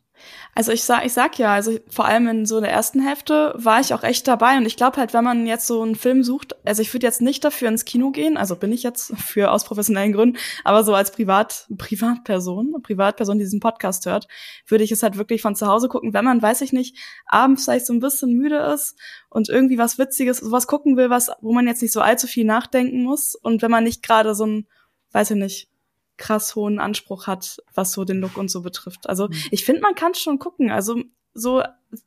[0.54, 3.80] Also ich sag, ich sag ja, also vor allem in so der ersten Hälfte war
[3.80, 6.56] ich auch echt dabei und ich glaube halt, wenn man jetzt so einen Film sucht,
[6.64, 9.64] also ich würde jetzt nicht dafür ins Kino gehen, also bin ich jetzt für aus
[9.64, 14.28] professionellen Gründen, aber so als Privat Privatperson, Privatperson, die diesen Podcast hört,
[14.66, 16.96] würde ich es halt wirklich von zu Hause gucken, wenn man, weiß ich nicht,
[17.26, 18.96] abends vielleicht so ein bisschen müde ist
[19.28, 22.44] und irgendwie was Witziges, sowas gucken will, was, wo man jetzt nicht so allzu viel
[22.46, 24.66] nachdenken muss und wenn man nicht gerade so ein,
[25.12, 25.68] weiß ich nicht,
[26.16, 29.08] krass hohen Anspruch hat, was so den Look und so betrifft.
[29.08, 29.34] Also mhm.
[29.50, 30.70] ich finde, man kann schon gucken.
[30.70, 31.02] Also
[31.34, 31.62] so,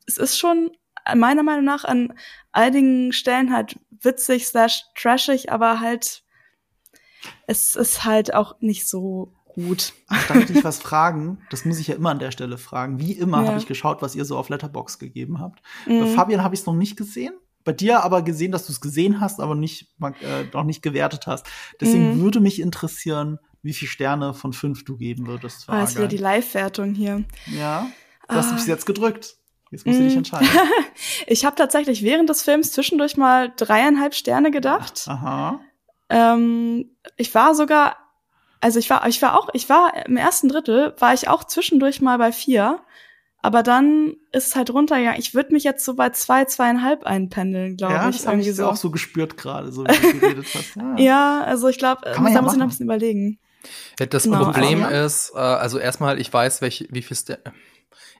[0.06, 0.70] es ist schon
[1.14, 2.12] meiner Meinung nach an
[2.52, 6.22] einigen Stellen halt witzig slash trashig, aber halt
[7.46, 9.92] es ist halt auch nicht so gut.
[10.10, 11.38] Ich darf dich was fragen?
[11.50, 12.98] Das muss ich ja immer an der Stelle fragen.
[13.00, 13.48] Wie immer ja.
[13.48, 15.60] habe ich geschaut, was ihr so auf Letterbox gegeben habt.
[15.86, 16.00] Mhm.
[16.00, 17.34] Bei Fabian habe ich es noch nicht gesehen.
[17.62, 21.26] Bei dir aber gesehen, dass du es gesehen hast, aber nicht, äh, noch nicht gewertet
[21.26, 21.46] hast.
[21.78, 22.22] Deswegen mhm.
[22.22, 25.68] würde mich interessieren, wie viele Sterne von fünf du geben würdest.
[25.68, 27.24] Ah, ist wieder die Live-Wertung hier.
[27.46, 27.86] Ja,
[28.28, 28.54] du hast ah.
[28.54, 29.36] bis jetzt gedrückt.
[29.70, 30.18] Jetzt musst du dich mm.
[30.18, 30.48] entscheiden.
[31.26, 35.04] ich habe tatsächlich während des Films zwischendurch mal dreieinhalb Sterne gedacht.
[35.06, 35.60] Aha.
[36.08, 37.96] Ähm, ich war sogar,
[38.60, 42.00] also ich war, ich war auch, ich war im ersten Drittel, war ich auch zwischendurch
[42.00, 42.80] mal bei vier.
[43.42, 45.18] Aber dann ist es halt runtergegangen.
[45.18, 48.16] Ich würde mich jetzt so bei zwei, zweieinhalb einpendeln, glaube ja, ich.
[48.16, 48.66] Ja, das habe ich so.
[48.66, 50.76] auch so gespürt gerade, so wie du geredet hast.
[50.76, 53.38] Ja, ja also ich glaube, da ja muss ich noch ein bisschen überlegen.
[54.08, 57.38] Das genau, Problem ist, äh, also erstmal, ich weiß, welche, wie viel Ster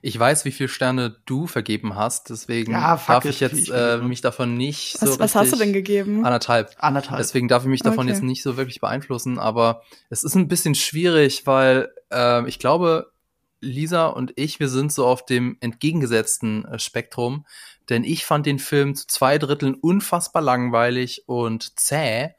[0.03, 4.21] ich weiß, wie viele Sterne du vergeben hast, deswegen ja, darf ich jetzt äh, mich
[4.21, 6.25] davon nicht was, so Was hast du denn gegeben?
[6.25, 6.75] Anderthalb.
[6.79, 7.19] Anderthalb.
[7.19, 8.09] Deswegen darf ich mich davon okay.
[8.09, 13.11] jetzt nicht so wirklich beeinflussen, aber es ist ein bisschen schwierig, weil äh, ich glaube,
[13.59, 17.45] Lisa und ich, wir sind so auf dem entgegengesetzten äh, Spektrum,
[17.89, 22.31] denn ich fand den Film zu zwei Dritteln unfassbar langweilig und zäh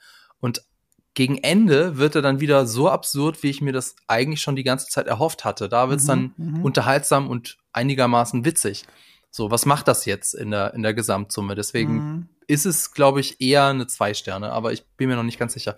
[1.15, 4.63] gegen Ende wird er dann wieder so absurd, wie ich mir das eigentlich schon die
[4.63, 5.69] ganze Zeit erhofft hatte.
[5.69, 6.65] Da wird es mhm, dann mhm.
[6.65, 8.85] unterhaltsam und einigermaßen witzig.
[9.31, 11.55] So, was macht das jetzt in der, in der Gesamtsumme?
[11.55, 12.29] Deswegen mhm.
[12.47, 15.53] ist es, glaube ich, eher eine zwei Sterne, aber ich bin mir noch nicht ganz
[15.53, 15.77] sicher.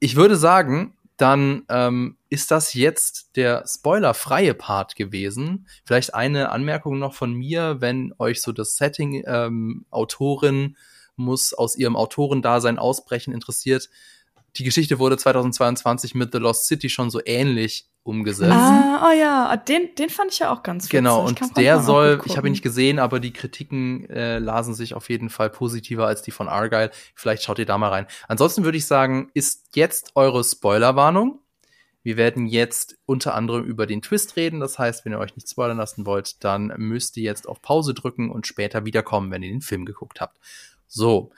[0.00, 5.66] Ich würde sagen, dann ähm, ist das jetzt der spoilerfreie Part gewesen.
[5.84, 10.76] Vielleicht eine Anmerkung noch von mir, wenn euch so das Setting ähm, Autorin
[11.16, 13.90] muss aus ihrem Autorendasein ausbrechen interessiert
[14.58, 18.52] die Geschichte wurde 2022 mit The Lost City schon so ähnlich umgesetzt.
[18.52, 20.92] Ah, oh ja, den, den fand ich ja auch ganz witzig.
[20.92, 24.94] Genau, und der soll, ich habe ihn nicht gesehen, aber die Kritiken äh, lasen sich
[24.94, 26.90] auf jeden Fall positiver als die von Argyle.
[27.14, 28.06] Vielleicht schaut ihr da mal rein.
[28.26, 31.40] Ansonsten würde ich sagen, ist jetzt eure Spoilerwarnung.
[32.02, 34.60] Wir werden jetzt unter anderem über den Twist reden.
[34.60, 37.92] Das heißt, wenn ihr euch nicht spoilern lassen wollt, dann müsst ihr jetzt auf Pause
[37.92, 40.38] drücken und später wiederkommen, wenn ihr den Film geguckt habt.
[40.86, 41.32] So,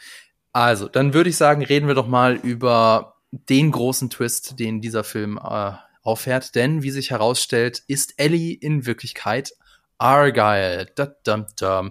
[0.53, 5.05] also, dann würde ich sagen, reden wir doch mal über den großen Twist, den dieser
[5.05, 5.73] Film äh,
[6.03, 6.55] auffährt.
[6.55, 9.53] Denn, wie sich herausstellt, ist Ellie in Wirklichkeit
[9.99, 10.87] Argyle.
[10.97, 11.91] Da, da.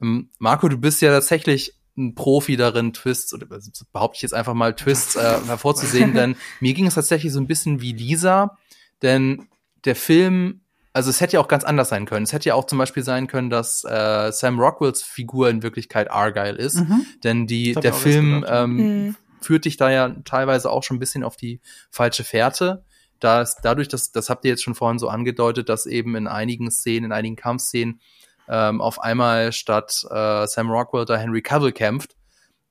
[0.00, 3.46] Ähm, Marco, du bist ja tatsächlich ein Profi darin, Twists, oder
[3.92, 7.46] behaupte ich jetzt einfach mal, Twists äh, hervorzusehen, denn mir ging es tatsächlich so ein
[7.46, 8.58] bisschen wie Lisa,
[9.02, 9.48] denn
[9.84, 10.61] der Film
[10.92, 12.24] also es hätte ja auch ganz anders sein können.
[12.24, 16.10] Es hätte ja auch zum Beispiel sein können, dass äh, Sam Rockwells Figur in Wirklichkeit
[16.10, 16.76] Argyle ist.
[16.76, 17.06] Mhm.
[17.24, 19.16] Denn die, der Film ähm, mhm.
[19.40, 22.84] führt dich da ja teilweise auch schon ein bisschen auf die falsche Fährte.
[23.20, 26.26] Da ist dadurch, dass, das habt ihr jetzt schon vorhin so angedeutet, dass eben in
[26.26, 28.00] einigen Szenen, in einigen Kampfszenen
[28.48, 32.16] ähm, auf einmal statt äh, Sam Rockwell da Henry Cavill kämpft.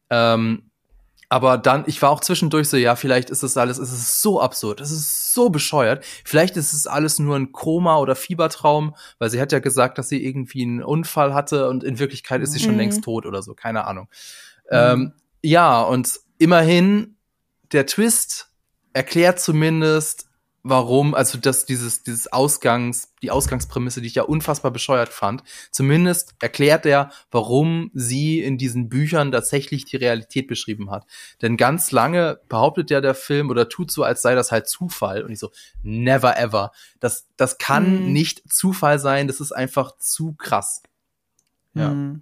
[0.10, 0.71] Ähm,
[1.32, 4.42] aber dann, ich war auch zwischendurch so, ja, vielleicht ist das alles, es ist so
[4.42, 6.04] absurd, es ist so bescheuert.
[6.26, 10.10] Vielleicht ist es alles nur ein Koma oder Fiebertraum, weil sie hat ja gesagt, dass
[10.10, 12.80] sie irgendwie einen Unfall hatte und in Wirklichkeit ist sie schon mhm.
[12.80, 14.10] längst tot oder so, keine Ahnung.
[14.70, 14.78] Mhm.
[14.78, 17.16] Ähm, ja, und immerhin,
[17.72, 18.50] der Twist
[18.92, 20.28] erklärt zumindest,
[20.64, 26.36] warum, also dass dieses, dieses Ausgangs, die Ausgangsprämisse, die ich ja unfassbar bescheuert fand, zumindest
[26.40, 31.06] erklärt er, warum sie in diesen Büchern tatsächlich die Realität beschrieben hat.
[31.42, 35.24] Denn ganz lange behauptet ja der Film oder tut so, als sei das halt Zufall.
[35.24, 35.52] Und ich so,
[35.84, 36.72] never ever.
[37.00, 38.14] Das, das kann Mhm.
[38.14, 40.84] nicht Zufall sein, das ist einfach zu krass.
[41.74, 41.90] Ja.
[41.90, 42.22] Hm.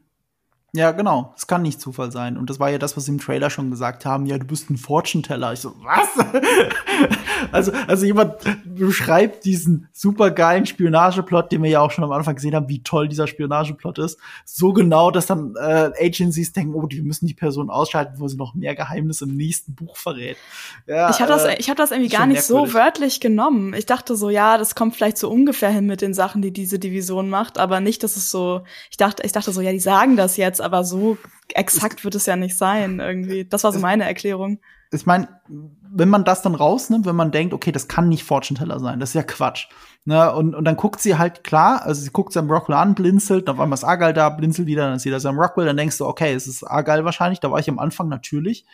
[0.74, 1.34] Ja, genau.
[1.36, 2.38] Es kann nicht Zufall sein.
[2.38, 4.28] Und das war ja das, was sie im Trailer schon gesagt haben.
[4.28, 5.54] Ja, du bist ein Fortune-Teller.
[5.54, 6.08] Ich so, was?
[7.52, 12.54] also, also jemand beschreibt diesen supergeilen Spionageplot, den wir ja auch schon am Anfang gesehen
[12.54, 14.20] haben, wie toll dieser Spionageplot ist.
[14.46, 18.38] So genau, dass dann äh, Agencies denken, oh, die müssen die Person ausschalten, wo sie
[18.38, 20.38] noch mehr Geheimnisse im nächsten Buch verrät.
[20.86, 22.74] Ja, Ich habe das, äh, ich hab das irgendwie gar nicht so merkwürdig.
[22.76, 23.74] wörtlich genommen.
[23.74, 26.78] Ich dachte so, ja, das kommt vielleicht so ungefähr hin mit den Sachen, die diese
[26.78, 28.62] Division macht, aber nicht, dass es so.
[28.92, 31.18] Ich dachte, ich dachte so, ja, die sagen das jetzt, aber so
[31.54, 33.46] exakt wird es ja nicht sein irgendwie.
[33.46, 34.60] Das war so meine Erklärung.
[34.92, 38.60] ich meine, wenn man das dann rausnimmt, wenn man denkt, okay, das kann nicht Fortune
[38.60, 39.68] Teller sein, das ist ja Quatsch.
[40.06, 40.34] Ne?
[40.34, 43.56] Und, und dann guckt sie halt klar, also sie guckt Sam Rockwell an, blinzelt, dann
[43.56, 46.06] auf einmal ist Argyle da, blinzelt wieder, dann ist wieder Sam Rockwell, dann denkst du,
[46.06, 48.66] okay, es ist Argyle wahrscheinlich, da war ich am Anfang natürlich.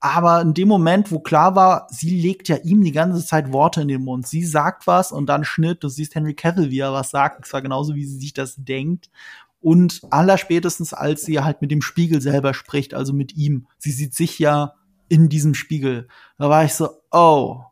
[0.00, 3.80] Aber in dem Moment, wo klar war, sie legt ja ihm die ganze Zeit Worte
[3.80, 4.26] in den Mund.
[4.26, 7.62] Sie sagt was und dann Schnitt, du siehst Henry Cavill, wie er was sagt, zwar
[7.62, 9.08] genauso, wie sie sich das denkt.
[9.60, 13.66] Und allerspätestens, als sie halt mit dem Spiegel selber spricht, also mit ihm.
[13.78, 14.74] Sie sieht sich ja
[15.08, 16.08] in diesem Spiegel.
[16.38, 17.62] Da war ich so, oh,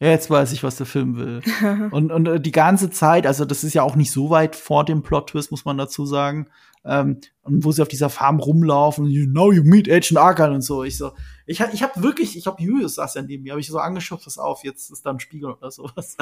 [0.00, 1.42] jetzt weiß ich, was der Film will.
[1.90, 4.84] und, und äh, die ganze Zeit, also das ist ja auch nicht so weit vor
[4.84, 6.48] dem Plot-Twist, muss man dazu sagen.
[6.84, 10.62] Ähm, und wo sie auf dieser Farm rumlaufen, you know you meet Agent Argyle und
[10.62, 10.82] so.
[10.82, 11.12] Ich so,
[11.50, 14.22] ich, ich habe wirklich, ich glaube, Julius saß ja neben mir, habe ich so angeschaut,
[14.22, 16.16] pass auf, jetzt ist da ein Spiegel oder sowas.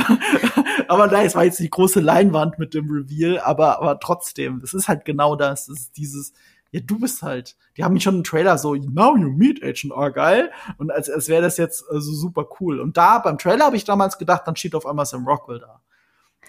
[0.88, 4.72] aber nein, es war jetzt die große Leinwand mit dem Reveal, aber, aber trotzdem, es
[4.72, 6.34] ist halt genau das, es ist dieses,
[6.70, 9.92] ja, du bist halt, die haben mich schon im Trailer so, now you meet Agent
[9.92, 12.78] Argyle und als, als wäre das jetzt äh, so super cool.
[12.78, 15.80] Und da, beim Trailer habe ich damals gedacht, dann steht auf einmal Sam Rockwell da.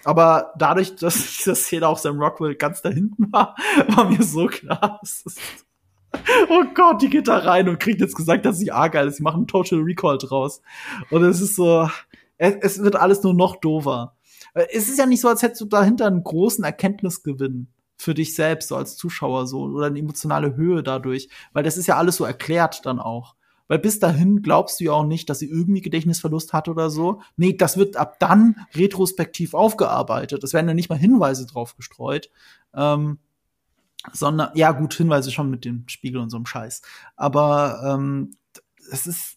[0.04, 3.56] Aber dadurch, dass diese Szene auch Sam Rockwell ganz da hinten war,
[3.88, 5.65] war mir so klar, es ist
[6.48, 9.16] Oh Gott, die geht da rein und kriegt jetzt gesagt, dass sie argeil ist.
[9.16, 10.60] Sie machen Total Recall draus.
[11.10, 11.88] Und es ist so,
[12.38, 14.14] es, es wird alles nur noch doofer.
[14.54, 18.34] Äh, Es ist ja nicht so, als hättest du dahinter einen großen Erkenntnisgewinn für dich
[18.34, 21.28] selbst, so als Zuschauer so, oder eine emotionale Höhe dadurch.
[21.52, 23.34] Weil das ist ja alles so erklärt dann auch.
[23.68, 27.20] Weil bis dahin glaubst du ja auch nicht, dass sie irgendwie Gedächtnisverlust hat oder so.
[27.36, 30.44] Nee, das wird ab dann retrospektiv aufgearbeitet.
[30.44, 32.30] Es werden ja nicht mal Hinweise drauf gestreut.
[32.74, 33.18] Ähm,
[34.12, 36.82] sondern, ja gut, Hinweise schon mit dem Spiegel und so einem Scheiß.
[37.16, 38.36] Aber ähm,
[38.90, 39.36] es ist,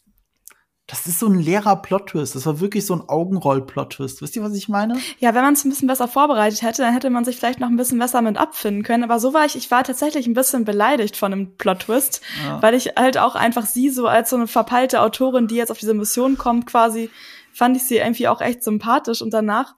[0.88, 2.34] das ist so ein leerer Plot-Twist.
[2.36, 4.24] Das war wirklich so ein Augenroll-Plot-Twist.
[4.24, 4.98] Wisst ihr, was ich meine?
[5.20, 7.68] Ja, wenn man es ein bisschen besser vorbereitet hätte, dann hätte man sich vielleicht noch
[7.68, 9.04] ein bisschen besser mit abfinden können.
[9.04, 12.62] Aber so war ich, ich war tatsächlich ein bisschen beleidigt von dem Plot-Twist, Ja.
[12.64, 15.78] weil ich halt auch einfach sie so als so eine verpeilte Autorin, die jetzt auf
[15.78, 17.12] diese Mission kommt, quasi,
[17.54, 19.22] fand ich sie irgendwie auch echt sympathisch.
[19.22, 19.76] Und danach,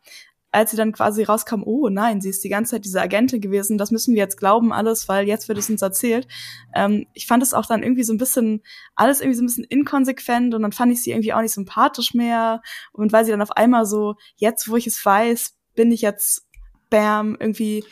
[0.51, 3.77] als sie dann quasi rauskam, oh nein, sie ist die ganze Zeit diese Agentin gewesen,
[3.77, 6.27] das müssen wir jetzt glauben alles, weil jetzt wird es uns erzählt.
[6.75, 8.61] Ähm, ich fand es auch dann irgendwie so ein bisschen,
[8.95, 12.13] alles irgendwie so ein bisschen inkonsequent und dann fand ich sie irgendwie auch nicht sympathisch
[12.13, 12.61] mehr.
[12.91, 16.45] Und weil sie dann auf einmal so, jetzt wo ich es weiß, bin ich jetzt,
[16.89, 17.85] bam, irgendwie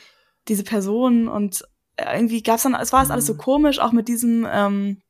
[0.49, 1.64] diese Person und
[1.95, 3.38] äh, irgendwie gab's dann, es war es alles so Mhm.
[3.38, 5.01] komisch, auch mit diesem, ähm,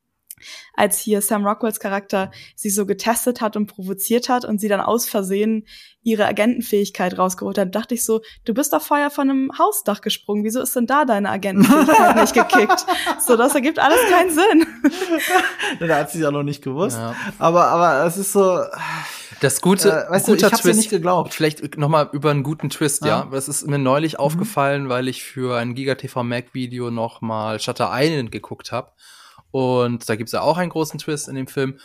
[0.74, 4.80] als hier Sam Rockwells Charakter sie so getestet hat und provoziert hat und sie dann
[4.80, 5.66] aus Versehen
[6.02, 10.44] ihre Agentenfähigkeit rausgeholt hat, dachte ich so, du bist doch vorher von einem Hausdach gesprungen,
[10.44, 12.86] wieso ist denn da deine Agentenfähigkeit nicht gekickt?
[13.26, 14.66] So, das ergibt alles keinen Sinn.
[15.86, 16.96] da hat sie es ja noch nicht gewusst.
[16.96, 17.14] Ja.
[17.38, 18.60] Aber, aber es ist so,
[19.40, 21.34] Das gute, äh, weißt du, ich hab's Twist, nicht geglaubt.
[21.34, 23.20] vielleicht noch mal über einen guten Twist, ja.
[23.20, 23.28] Ja.
[23.30, 24.18] Das ist mir neulich Mhm.
[24.20, 28.90] aufgefallen, weil ich für ein Giga TV Mac Video noch mal Shutter Island geguckt habe.
[29.50, 31.78] Und da gibt's ja auch einen großen Twist in dem Film.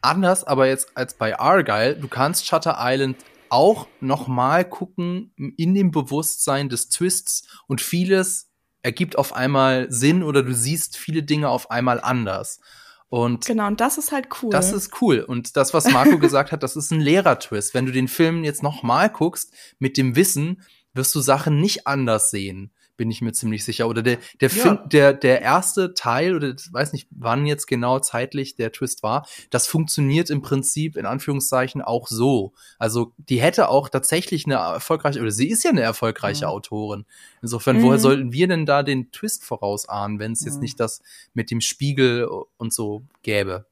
[0.00, 3.16] Anders, aber jetzt als bei Argyle, du kannst Shutter Island
[3.50, 8.48] auch noch mal gucken in dem Bewusstsein des Twists und vieles
[8.82, 12.60] ergibt auf einmal Sinn oder du siehst viele Dinge auf einmal anders.
[13.08, 14.50] Und Genau, und das ist halt cool.
[14.50, 15.20] das ist cool.
[15.20, 17.74] Und das, was Marco gesagt hat, das ist ein Lehrer-Twist.
[17.74, 20.62] Wenn du den Film jetzt noch mal guckst, mit dem Wissen,
[20.94, 23.88] wirst du Sachen nicht anders sehen, bin ich mir ziemlich sicher.
[23.88, 24.74] Oder der, der, Ja.
[24.92, 29.26] Der, der erste Teil, oder ich weiß nicht, wann jetzt genau zeitlich der Twist war,
[29.48, 32.52] das funktioniert im Prinzip in Anführungszeichen auch so.
[32.78, 36.50] Also die hätte auch tatsächlich eine erfolgreiche, oder sie ist ja eine erfolgreiche Mhm.
[36.50, 37.06] Autorin.
[37.40, 37.82] Insofern, Mhm.
[37.84, 40.60] woher sollten wir denn da den Twist vorausahnen, wenn es jetzt Mhm.
[40.60, 41.00] nicht das
[41.32, 42.28] mit dem Spiegel
[42.58, 43.64] und so gäbe?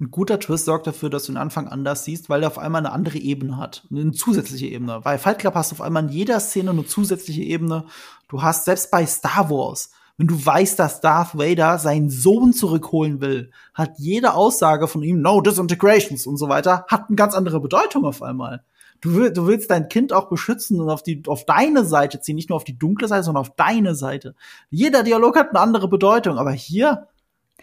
[0.00, 2.80] Ein guter Twist sorgt dafür, dass du den Anfang anders siehst, weil er auf einmal
[2.80, 3.86] eine andere Ebene hat.
[3.90, 5.00] Eine zusätzliche Ebene.
[5.04, 7.84] Weil Fight Club hast du auf einmal in jeder Szene eine zusätzliche Ebene.
[8.26, 13.20] Du hast selbst bei Star Wars, Wenn du weißt, dass Darth Vader seinen Sohn zurückholen
[13.20, 17.60] will, hat jede Aussage von ihm, no disintegrations und so weiter, hat eine ganz andere
[17.60, 18.62] Bedeutung auf einmal.
[19.00, 22.36] Du, will, du willst dein Kind auch beschützen und auf, die, auf deine Seite ziehen,
[22.36, 24.34] nicht nur auf die dunkle Seite, sondern auf deine Seite.
[24.68, 27.08] Jeder Dialog hat eine andere Bedeutung, aber hier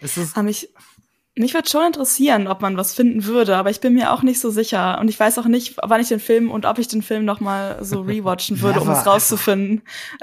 [0.00, 0.34] ist es.
[0.34, 0.72] Haben mich,
[1.38, 4.40] mich würde schon interessieren, ob man was finden würde, aber ich bin mir auch nicht
[4.40, 4.98] so sicher.
[5.00, 7.40] Und ich weiß auch nicht, wann ich den Film und ob ich den Film noch
[7.40, 9.82] mal so rewatchen würde, um es rauszufinden.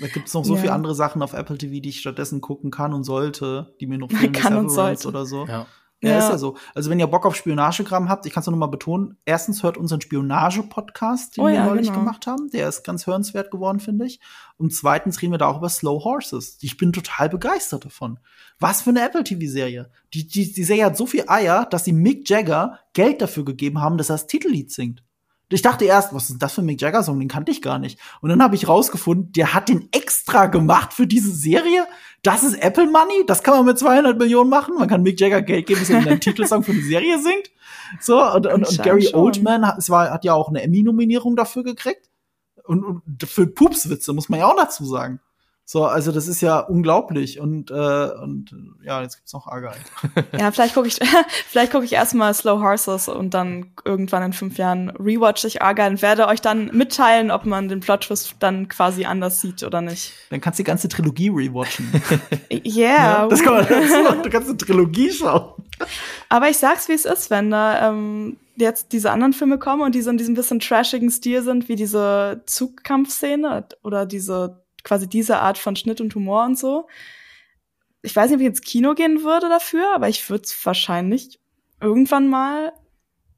[0.00, 0.60] da gibt's noch so ja.
[0.60, 3.98] viele andere Sachen auf Apple TV, die ich stattdessen gucken kann und sollte, die mir
[3.98, 5.08] noch fehlen, kann und sollte.
[5.08, 5.46] oder so.
[5.46, 5.66] Ja.
[6.04, 6.56] Ja, ja, ist ja so.
[6.74, 9.78] Also wenn ihr Bock auf Spionagegramm habt, ich kann es nur mal betonen, erstens hört
[9.78, 12.00] unseren Spionage-Podcast, den oh, wir ja, neulich genau.
[12.00, 12.50] gemacht haben.
[12.50, 14.20] Der ist ganz hörenswert geworden, finde ich.
[14.58, 16.58] Und zweitens reden wir da auch über Slow Horses.
[16.60, 18.18] Ich bin total begeistert davon.
[18.60, 19.90] Was für eine Apple TV-Serie.
[20.12, 23.80] Die, die, die Serie hat so viel Eier, dass sie Mick Jagger Geld dafür gegeben
[23.80, 25.02] haben, dass er das Titellied singt.
[25.50, 27.20] Ich dachte erst, was ist das für ein Mick Jagger Song?
[27.20, 27.98] Den kannte ich gar nicht.
[28.20, 31.86] Und dann habe ich rausgefunden, der hat den extra gemacht für diese Serie.
[32.22, 33.24] Das ist Apple Money.
[33.26, 34.74] Das kann man mit 200 Millionen machen.
[34.76, 37.50] Man kann Mick Jagger Geld geben, dass er einen Titelsong für eine Serie singt.
[38.00, 39.20] So und, und, und Gary schon.
[39.20, 42.08] Oldman hat, es war, hat ja auch eine Emmy-Nominierung dafür gekriegt.
[42.64, 45.20] Und, und für Pupswitze muss man ja auch dazu sagen.
[45.66, 48.54] So, also das ist ja unglaublich und äh, und
[48.84, 49.72] ja, jetzt gibt's noch Argyle.
[50.38, 50.98] ja, vielleicht gucke ich
[51.48, 55.88] vielleicht gucke ich erstmal Slow Horses und dann irgendwann in fünf Jahren rewatch ich Argyle
[55.88, 59.80] und werde euch dann mitteilen, ob man den Plot Twist dann quasi anders sieht oder
[59.80, 60.12] nicht.
[60.28, 61.90] Dann kannst du die ganze Trilogie rewatchen.
[62.52, 63.22] yeah.
[63.22, 65.64] Ja, das kann man dazu, du kannst eine Trilogie schauen.
[66.28, 69.94] Aber ich sag's wie es ist, wenn da ähm, jetzt diese anderen Filme kommen und
[69.94, 75.40] die so in diesem bisschen trashigen Stil sind, wie diese Zugkampfszene oder diese quasi diese
[75.40, 76.86] Art von Schnitt und Humor und so.
[78.02, 81.40] Ich weiß nicht, ob ich ins Kino gehen würde dafür, aber ich würde es wahrscheinlich
[81.80, 82.72] irgendwann mal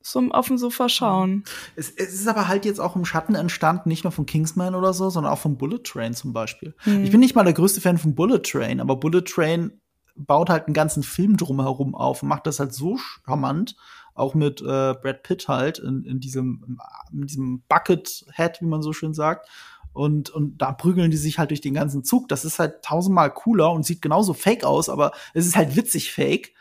[0.02, 1.44] so auf dem Sofa schauen.
[1.74, 4.92] Es, es, ist aber halt jetzt auch im Schatten entstanden, nicht nur von Kingsman oder
[4.92, 6.74] so, sondern auch von Bullet Train zum Beispiel.
[6.78, 7.02] Hm.
[7.02, 9.80] Ich bin nicht mal der größte Fan von Bullet Train, aber Bullet Train
[10.14, 13.76] baut halt einen ganzen Film drumherum auf und macht das halt so charmant,
[14.14, 16.78] auch mit äh, Brad Pitt halt in, in diesem,
[17.12, 19.48] in diesem Bucket Head, wie man so schön sagt
[19.96, 22.28] und, und da prügeln die sich halt durch den ganzen Zug.
[22.28, 26.12] Das ist halt tausendmal cooler und sieht genauso fake aus, aber es ist halt witzig
[26.12, 26.52] fake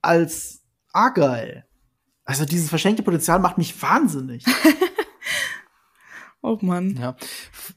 [0.00, 1.64] als Argyle.
[2.24, 4.42] Also dieses verschenkte Potenzial macht mich wahnsinnig.
[6.42, 6.96] oh Mann.
[6.96, 7.14] Ja.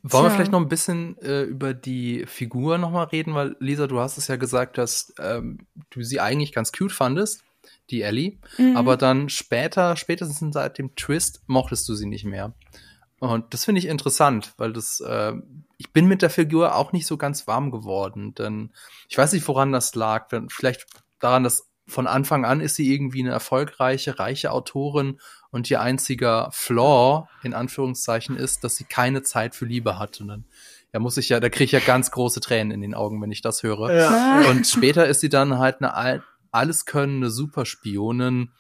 [0.02, 3.86] Wollen wir vielleicht noch ein bisschen äh, über die Figur noch mal reden, weil Lisa,
[3.86, 7.44] du hast es ja gesagt, dass ähm, du sie eigentlich ganz cute fandest,
[7.90, 8.78] die Ellie, mhm.
[8.78, 12.54] aber dann später, spätestens seit dem Twist, mochtest du sie nicht mehr.
[13.20, 15.34] Und das finde ich interessant, weil das, äh,
[15.78, 18.72] ich bin mit der Figur auch nicht so ganz warm geworden, denn
[19.10, 20.30] ich weiß nicht, woran das lag.
[20.50, 20.86] Vielleicht
[21.20, 25.20] daran, dass von Anfang an ist sie irgendwie eine erfolgreiche, reiche Autorin
[25.52, 30.22] und ihr einziger Flaw, in Anführungszeichen, ist, dass sie keine Zeit für Liebe hat.
[30.22, 30.46] Und dann
[30.94, 33.32] ja, muss ich ja, da kriege ich ja ganz große Tränen in den Augen, wenn
[33.32, 33.94] ich das höre.
[33.94, 34.50] Ja.
[34.50, 38.52] Und später ist sie dann halt eine alleskönnende Superspionin.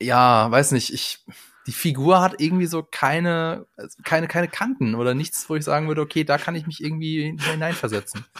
[0.00, 1.24] Ja, weiß nicht, ich,
[1.66, 3.66] die Figur hat irgendwie so keine,
[4.04, 7.36] keine, keine Kanten oder nichts, wo ich sagen würde, okay, da kann ich mich irgendwie
[7.38, 8.24] hineinversetzen.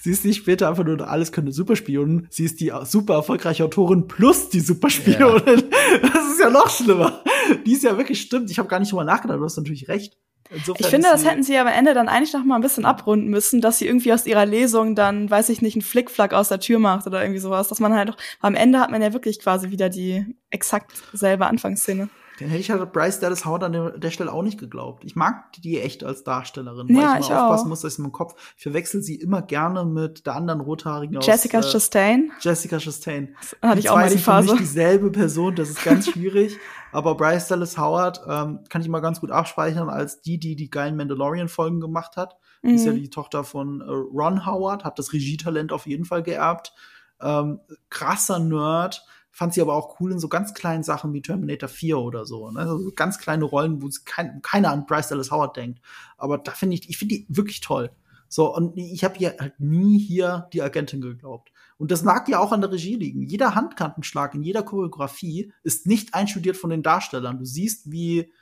[0.00, 2.26] Sie ist nicht später einfach nur alles können Superspionen.
[2.30, 5.42] Sie ist die super erfolgreiche Autorin plus die Superspionin.
[5.46, 6.02] Ja.
[6.02, 7.22] Das ist ja noch schlimmer.
[7.64, 8.50] Die ist ja wirklich stimmt.
[8.50, 9.38] Ich habe gar nicht drüber nachgedacht.
[9.38, 10.16] Du hast natürlich recht.
[10.50, 13.28] Insofern ich finde, das hätten sie am Ende dann eigentlich noch mal ein bisschen abrunden
[13.28, 16.60] müssen, dass sie irgendwie aus ihrer Lesung dann, weiß ich nicht, einen Flickflack aus der
[16.60, 17.68] Tür macht oder irgendwie sowas.
[17.68, 21.46] Dass man halt doch, am Ende hat man ja wirklich quasi wieder die exakt selbe
[21.46, 22.08] Anfangsszene.
[22.38, 25.04] Den hätte ich halt Bryce Dallas Howard an der, Stelle auch nicht geglaubt.
[25.04, 28.02] Ich mag die echt als Darstellerin, weil ich, ich mal aufpassen muss, dass ich in
[28.02, 32.32] meinem Kopf, ich verwechsel sie immer gerne mit der anderen Rothaarigen Jessica aus, äh, Chastain.
[32.40, 33.34] Jessica Chastain.
[33.40, 34.50] Das hatte ich auch mal die Phase.
[34.50, 36.58] Nicht dieselbe Person, das ist ganz schwierig.
[36.92, 40.70] Aber Bryce Dallas Howard ähm, kann ich mal ganz gut abspeichern als die, die die
[40.70, 42.36] geilen Mandalorian-Folgen gemacht hat.
[42.62, 42.68] Mhm.
[42.68, 42.96] Die ist ja mhm.
[42.96, 46.74] die Tochter von äh, Ron Howard, hat das Regietalent auf jeden Fall geerbt.
[47.20, 49.04] Ähm, krasser Nerd
[49.36, 52.50] fand sie aber auch cool in so ganz kleinen Sachen wie Terminator 4 oder so.
[52.50, 52.58] Ne?
[52.58, 55.82] Also ganz kleine Rollen, wo kein, keiner an Bryce Dallas Howard denkt.
[56.16, 57.90] Aber da finde ich, ich finde die wirklich toll.
[58.28, 61.52] So, und ich habe hier halt nie hier die Agentin geglaubt.
[61.76, 63.20] Und das mag ja auch an der Regie liegen.
[63.20, 67.38] Jeder Handkantenschlag in jeder Choreografie ist nicht einstudiert von den Darstellern.
[67.38, 68.32] Du siehst, wie,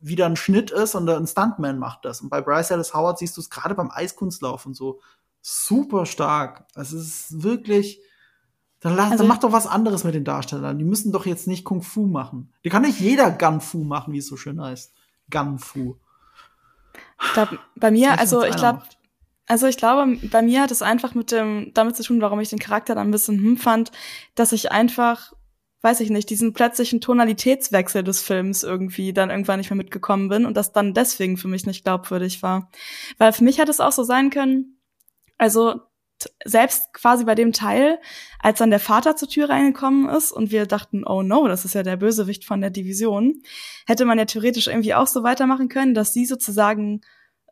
[0.00, 2.20] wie da ein Schnitt ist und ein Stuntman macht das.
[2.20, 5.00] Und bei Bryce Dallas Howard siehst du es gerade beim Eiskunstlauf und so
[5.40, 6.66] super stark.
[6.76, 8.00] Also es ist wirklich,
[8.80, 10.78] dann, lass, also, dann mach doch was anderes mit den Darstellern.
[10.78, 12.52] Die müssen doch jetzt nicht Kung Fu machen.
[12.64, 14.92] Die kann nicht jeder Gun Fu machen, wie es so schön heißt.
[15.30, 15.96] Gun Fu.
[17.34, 18.82] Da, bei mir, also ich glaube,
[19.46, 22.50] also ich glaube, bei mir hat es einfach mit dem damit zu tun, warum ich
[22.50, 23.92] den Charakter dann ein bisschen hm fand,
[24.34, 25.32] dass ich einfach,
[25.82, 30.44] weiß ich nicht, diesen plötzlichen Tonalitätswechsel des Films irgendwie dann irgendwann nicht mehr mitgekommen bin
[30.44, 32.70] und das dann deswegen für mich nicht glaubwürdig war.
[33.18, 34.78] Weil für mich hat es auch so sein können,
[35.38, 35.80] Also
[36.44, 37.98] selbst quasi bei dem Teil,
[38.38, 41.74] als dann der Vater zur Tür reingekommen ist und wir dachten, oh no, das ist
[41.74, 43.42] ja der Bösewicht von der Division,
[43.86, 47.02] hätte man ja theoretisch irgendwie auch so weitermachen können, dass sie sozusagen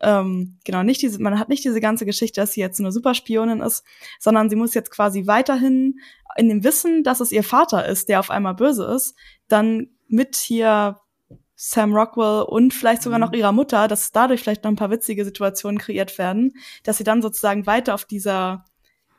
[0.01, 3.61] ähm, genau nicht diese, man hat nicht diese ganze Geschichte, dass sie jetzt eine Superspionin
[3.61, 3.85] ist,
[4.19, 6.01] sondern sie muss jetzt quasi weiterhin
[6.37, 9.15] in dem Wissen, dass es ihr Vater ist, der auf einmal böse ist,
[9.49, 11.01] dann mit hier
[11.57, 13.39] Sam Rockwell und vielleicht sogar noch mhm.
[13.39, 17.23] ihrer Mutter, dass dadurch vielleicht noch ein paar witzige Situationen kreiert werden, dass sie dann
[17.23, 18.65] sozusagen weiter auf dieser,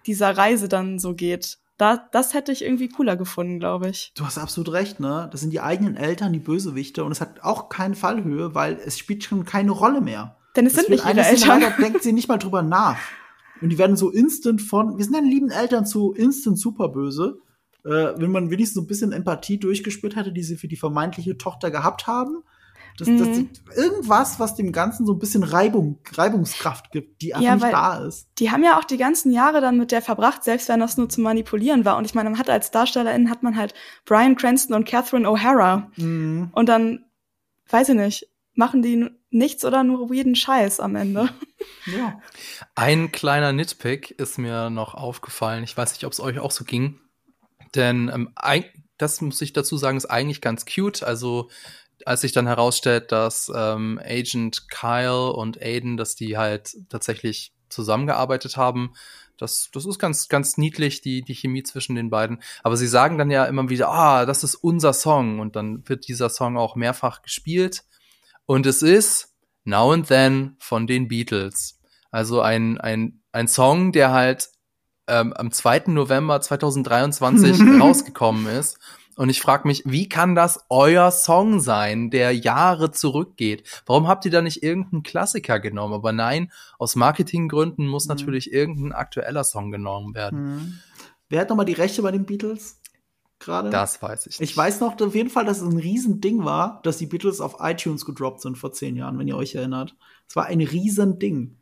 [0.06, 1.60] dieser Reise dann so geht.
[1.78, 4.14] Da, das hätte ich irgendwie cooler gefunden, glaube ich.
[4.16, 5.28] Du hast absolut recht, ne?
[5.32, 8.98] Das sind die eigenen Eltern, die Bösewichte, und es hat auch keine Fallhöhe, weil es
[8.98, 10.38] spielt schon keine Rolle mehr.
[10.56, 11.60] Denn es das sind nicht ihre Eltern.
[11.60, 12.98] Da denkt sie nicht mal drüber nach.
[13.62, 17.40] Und die werden so instant von, wir sind deine lieben Eltern zu instant superböse
[17.86, 21.38] äh, wenn man wenigstens so ein bisschen Empathie durchgespürt hatte, die sie für die vermeintliche
[21.38, 22.44] Tochter gehabt haben.
[22.98, 23.50] Das, mhm.
[23.66, 27.74] das, irgendwas, was dem Ganzen so ein bisschen Reibung, Reibungskraft gibt, die einfach ja, nicht
[27.74, 28.28] da ist.
[28.40, 31.10] Die haben ja auch die ganzen Jahre dann mit der verbracht, selbst wenn das nur
[31.10, 31.98] zu manipulieren war.
[31.98, 33.74] Und ich meine, man hat als Darstellerin hat man halt
[34.06, 35.88] Brian Cranston und Catherine O'Hara.
[35.98, 36.52] Mhm.
[36.54, 37.06] Und dann,
[37.70, 41.30] weiß ich nicht, machen die nichts oder nur weirden Scheiß am Ende.
[41.88, 42.20] Ja.
[42.76, 45.64] Ein kleiner Nitpick ist mir noch aufgefallen.
[45.64, 47.00] Ich weiß nicht, ob es euch auch so ging.
[47.76, 48.34] Denn ähm,
[48.98, 51.04] das muss ich dazu sagen, ist eigentlich ganz cute.
[51.04, 51.50] Also
[52.06, 58.58] als sich dann herausstellt, dass ähm, Agent Kyle und Aiden, dass die halt tatsächlich zusammengearbeitet
[58.58, 58.94] haben,
[59.38, 62.42] das, das ist ganz, ganz niedlich, die, die Chemie zwischen den beiden.
[62.64, 65.40] Aber sie sagen dann ja immer wieder, ah, das ist unser Song.
[65.40, 67.84] Und dann wird dieser Song auch mehrfach gespielt.
[68.46, 71.80] Und es ist Now and Then von den Beatles.
[72.12, 74.50] Also ein, ein, ein Song, der halt
[75.08, 75.84] ähm, am 2.
[75.88, 78.80] November 2023 rausgekommen ist.
[79.16, 83.64] Und ich frage mich, wie kann das euer Song sein, der Jahre zurückgeht?
[83.86, 85.94] Warum habt ihr da nicht irgendeinen Klassiker genommen?
[85.94, 88.16] Aber nein, aus Marketinggründen muss mhm.
[88.16, 90.56] natürlich irgendein aktueller Song genommen werden.
[90.56, 90.80] Mhm.
[91.30, 92.82] Wer hat nochmal die Rechte bei den Beatles?
[93.40, 93.70] Gerade?
[93.70, 94.50] Das weiß ich nicht.
[94.50, 97.58] Ich weiß noch auf jeden Fall, dass es ein Riesending war, dass die Beatles auf
[97.60, 99.96] iTunes gedroppt sind vor zehn Jahren, wenn ihr euch erinnert.
[100.28, 101.58] Es war ein Riesending.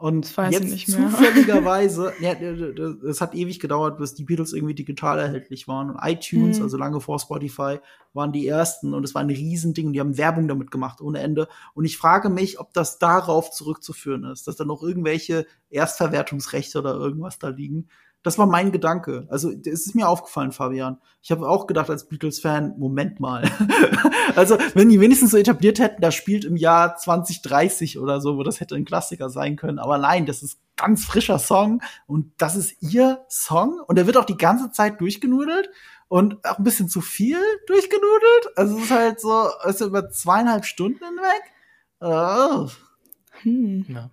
[0.00, 5.90] Und jetzt zufälligerweise, ja, es hat ewig gedauert, bis die Beatles irgendwie digital erhältlich waren.
[5.90, 6.64] Und iTunes, mhm.
[6.64, 7.80] also lange vor Spotify,
[8.14, 9.92] waren die ersten und es war ein Riesending.
[9.92, 11.48] Die haben Werbung damit gemacht ohne Ende.
[11.74, 16.94] Und ich frage mich, ob das darauf zurückzuführen ist, dass da noch irgendwelche Erstverwertungsrechte oder
[16.94, 17.88] irgendwas da liegen.
[18.22, 19.26] Das war mein Gedanke.
[19.30, 20.98] Also, es ist mir aufgefallen, Fabian.
[21.22, 23.50] Ich habe auch gedacht als Beatles-Fan, Moment mal.
[24.36, 28.42] also, wenn die wenigstens so etabliert hätten, das spielt im Jahr 2030 oder so, wo
[28.42, 29.78] das hätte ein Klassiker sein können.
[29.78, 34.18] Aber nein, das ist ganz frischer Song und das ist ihr Song und der wird
[34.18, 35.70] auch die ganze Zeit durchgenudelt
[36.08, 38.56] und auch ein bisschen zu viel durchgenudelt.
[38.56, 41.42] Also, es ist halt so, es ist über zweieinhalb Stunden hinweg.
[42.00, 42.68] Oh.
[43.42, 43.86] Hm.
[43.88, 44.10] Ja.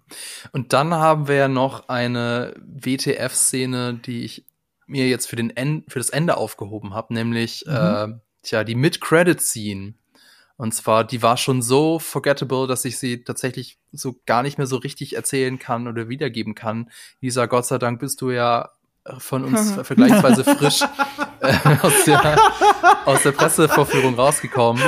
[0.51, 4.45] Und dann haben wir ja noch eine WTF-Szene, die ich
[4.85, 7.73] mir jetzt für, den End, für das Ende aufgehoben habe, nämlich mhm.
[7.73, 8.07] äh,
[8.43, 9.93] tja, die Mid-Credit-Scene.
[10.55, 14.65] Und zwar, die war schon so forgettable, dass ich sie tatsächlich so gar nicht mehr
[14.65, 16.89] so richtig erzählen kann oder wiedergeben kann.
[17.21, 18.71] Lisa, Gott sei Dank bist du ja
[19.19, 20.81] von uns vergleichsweise frisch
[21.41, 22.37] äh, aus, der,
[23.05, 24.81] aus der Pressevorführung rausgekommen.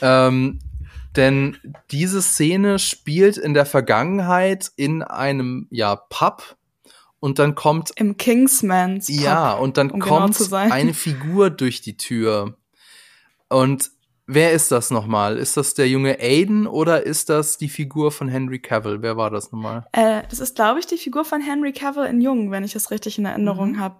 [0.00, 0.60] Ähm,
[1.18, 1.58] denn
[1.90, 6.56] diese Szene spielt in der Vergangenheit in einem ja Pub
[7.20, 11.50] und dann kommt im Kingsmans Pub, ja und dann um genau kommt genau eine Figur
[11.50, 12.56] durch die Tür
[13.48, 13.90] und
[14.26, 15.38] wer ist das nochmal?
[15.38, 19.02] Ist das der junge Aiden oder ist das die Figur von Henry Cavill?
[19.02, 19.86] Wer war das nochmal?
[19.92, 22.92] Äh, das ist glaube ich die Figur von Henry Cavill in Jung, wenn ich das
[22.92, 23.80] richtig in Erinnerung mhm.
[23.80, 23.96] habe.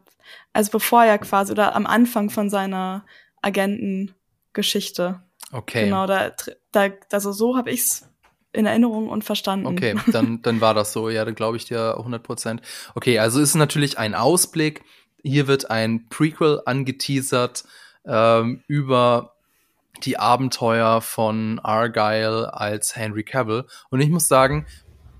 [0.52, 3.04] Also bevor er quasi oder am Anfang von seiner
[3.42, 5.22] Agentengeschichte.
[5.52, 5.84] Okay.
[5.84, 6.32] Genau, da,
[6.72, 8.08] da also so habe ich's
[8.52, 9.66] in Erinnerung und verstanden.
[9.66, 11.08] Okay, dann, dann war das so.
[11.10, 12.62] Ja, dann glaube ich dir 100 Prozent.
[12.94, 14.84] Okay, also ist natürlich ein Ausblick.
[15.22, 17.64] Hier wird ein Prequel angeteasert
[18.06, 19.34] ähm, über
[20.04, 23.64] die Abenteuer von Argyle als Henry Cavill.
[23.90, 24.66] Und ich muss sagen,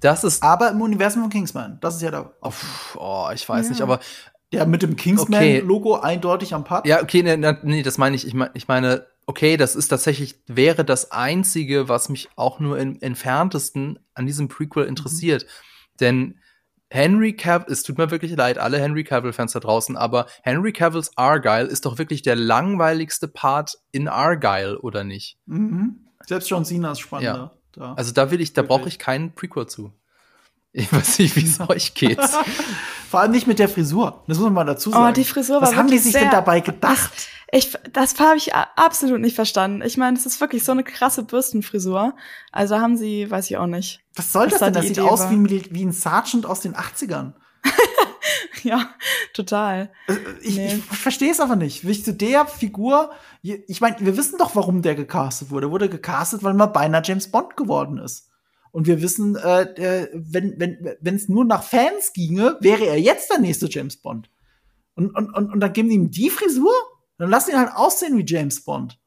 [0.01, 0.43] das ist.
[0.43, 1.79] Aber im Universum von Kingsman.
[1.81, 2.33] Das ist ja da.
[2.43, 2.53] Oh,
[2.97, 3.71] oh ich weiß ja.
[3.71, 4.01] nicht, aber.
[4.51, 6.07] Der mit dem Kingsman-Logo okay.
[6.07, 6.87] eindeutig am Pub.
[6.87, 8.27] Ja, okay, nee, nee, das meine ich.
[8.27, 12.79] Ich meine, ich meine okay, das ist tatsächlich, wäre das Einzige, was mich auch nur
[12.79, 14.89] im entferntesten an diesem Prequel mhm.
[14.89, 15.45] interessiert.
[15.45, 15.97] Mhm.
[16.01, 16.39] Denn
[16.91, 21.11] Henry Cavill, es tut mir wirklich leid, alle Henry Cavill-Fans da draußen, aber Henry Cavills
[21.17, 25.37] Argyle ist doch wirklich der langweiligste Part in Argyle, oder nicht?
[25.45, 26.07] Mhm.
[26.27, 27.53] Selbst John Cena ist spannender.
[27.53, 27.59] Ja.
[27.73, 27.93] Da.
[27.95, 29.93] Also da will ich, da brauche ich keinen Prequel zu.
[30.73, 32.21] Ich weiß nicht, wie es euch geht.
[33.11, 34.23] Vor allem nicht mit der Frisur.
[34.27, 35.09] Das muss man mal dazu sagen.
[35.09, 37.11] Oh, die Frisur Was haben die sich denn dabei gedacht?
[37.51, 39.81] Ich, das habe ich absolut nicht verstanden.
[39.83, 42.15] Ich meine, es ist wirklich so eine krasse Bürstenfrisur.
[42.53, 44.01] Also haben sie, weiß ich auch nicht.
[44.15, 44.75] Was soll das denn?
[44.75, 47.33] Das sieht Idee aus wie, wie, ein Sergeant aus den 80ern.
[48.63, 48.91] ja,
[49.33, 49.91] total.
[50.09, 50.75] Äh, ich, nee.
[50.75, 51.87] ich verstehe es aber nicht.
[51.87, 53.11] Wie ich zu der Figur,
[53.43, 55.69] ich meine, wir wissen doch, warum der gecastet wurde.
[55.69, 58.29] Er wurde gecastet, weil man beinahe James Bond geworden ist.
[58.71, 63.31] Und wir wissen, äh, wenn wenn wenn es nur nach Fans ginge, wäre er jetzt
[63.31, 64.31] der nächste James Bond.
[64.95, 66.73] Und und und, und dann geben die ihm die Frisur,
[67.19, 68.99] dann lassen ihn halt aussehen wie James Bond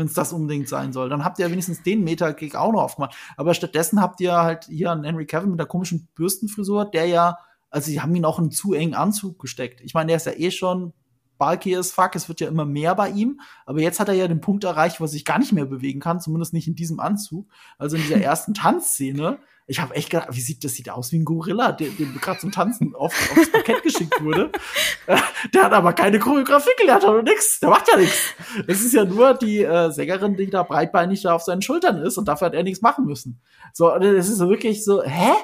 [0.00, 1.08] wenn es das unbedingt sein soll.
[1.08, 3.14] Dann habt ihr wenigstens den Meta-Gig auch noch aufgemacht.
[3.36, 7.38] Aber stattdessen habt ihr halt hier einen Henry Cavill mit der komischen Bürstenfrisur, der ja,
[7.70, 9.80] also sie haben ihn auch in einen zu engen Anzug gesteckt.
[9.82, 10.92] Ich meine, der ist ja eh schon
[11.40, 14.28] bulky as fuck, es wird ja immer mehr bei ihm, aber jetzt hat er ja
[14.28, 17.00] den Punkt erreicht, wo er sich gar nicht mehr bewegen kann, zumindest nicht in diesem
[17.00, 17.48] Anzug.
[17.78, 19.38] Also in dieser ersten Tanzszene
[19.70, 22.40] ich habe echt gedacht, wie sieht das sieht aus wie ein Gorilla, dem, dem gerade
[22.40, 24.50] zum Tanzen auf, aufs Parkett geschickt wurde.
[25.54, 27.60] der hat aber keine Choreografie gelernt und nix.
[27.60, 28.34] Der macht ja nichts.
[28.66, 32.18] Es ist ja nur die äh, Sängerin, die da breitbeinig da auf seinen Schultern ist
[32.18, 33.40] und dafür hat er nichts machen müssen.
[33.72, 35.34] So, das ist so wirklich so, hä?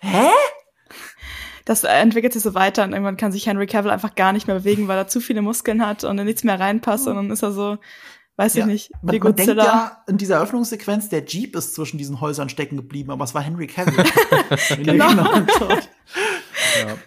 [0.00, 0.30] Hä?
[1.66, 4.56] Das entwickelt sich so weiter und irgendwann kann sich Henry Cavill einfach gar nicht mehr
[4.56, 7.52] bewegen, weil er zu viele Muskeln hat und nichts mehr reinpasst und dann ist er
[7.52, 7.76] so,
[8.36, 8.60] Weiß ja.
[8.60, 8.90] ich nicht.
[9.00, 12.76] Wie man, man denkt ja in dieser Eröffnungssequenz, der Jeep ist zwischen diesen Häusern stecken
[12.76, 14.04] geblieben, aber es war Henry Cavill.
[14.84, 15.10] genau.
[15.10, 16.98] ja.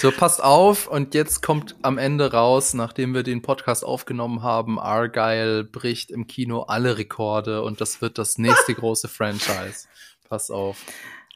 [0.00, 4.80] So, passt auf und jetzt kommt am Ende raus, nachdem wir den Podcast aufgenommen haben,
[4.80, 9.86] Argyle bricht im Kino alle Rekorde und das wird das nächste große Franchise.
[10.28, 10.78] Passt auf.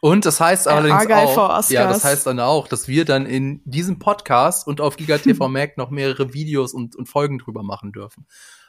[0.06, 3.60] Und das heißt allerdings Argyle auch, ja, das heißt dann auch, dass wir dann in
[3.64, 8.24] diesem Podcast und auf GigaTV Mac noch mehrere Videos und, und Folgen drüber machen dürfen.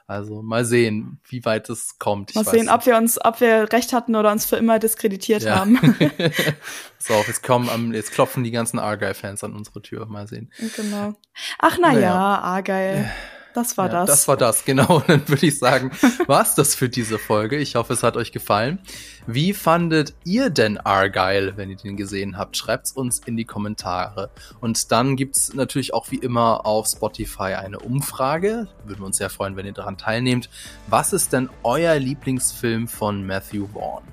[0.07, 2.31] Also mal sehen, wie weit es kommt.
[2.31, 5.43] Ich mal sehen, ob wir uns, ob wir recht hatten oder uns für immer diskreditiert
[5.43, 5.59] ja.
[5.59, 5.77] haben.
[6.97, 10.07] so, jetzt kommen, jetzt klopfen die ganzen Argyle-Fans an unsere Tür.
[10.07, 10.51] Mal sehen.
[10.75, 11.13] Genau.
[11.59, 11.99] Ach na naja.
[11.99, 13.11] ja, Argyle.
[13.57, 14.05] Das war ja, das.
[14.05, 14.99] Das war das, genau.
[15.07, 15.89] Dann würde ich sagen,
[16.27, 17.57] war's das für diese Folge.
[17.57, 18.77] Ich hoffe, es hat euch gefallen.
[19.25, 22.55] Wie fandet ihr denn Argyle, wenn ihr den gesehen habt?
[22.55, 24.29] Schreibt's uns in die Kommentare.
[24.61, 28.67] Und dann gibt's natürlich auch wie immer auf Spotify eine Umfrage.
[28.85, 30.51] Würden wir uns sehr freuen, wenn ihr daran teilnehmt.
[30.85, 34.03] Was ist denn euer Lieblingsfilm von Matthew Vaughn?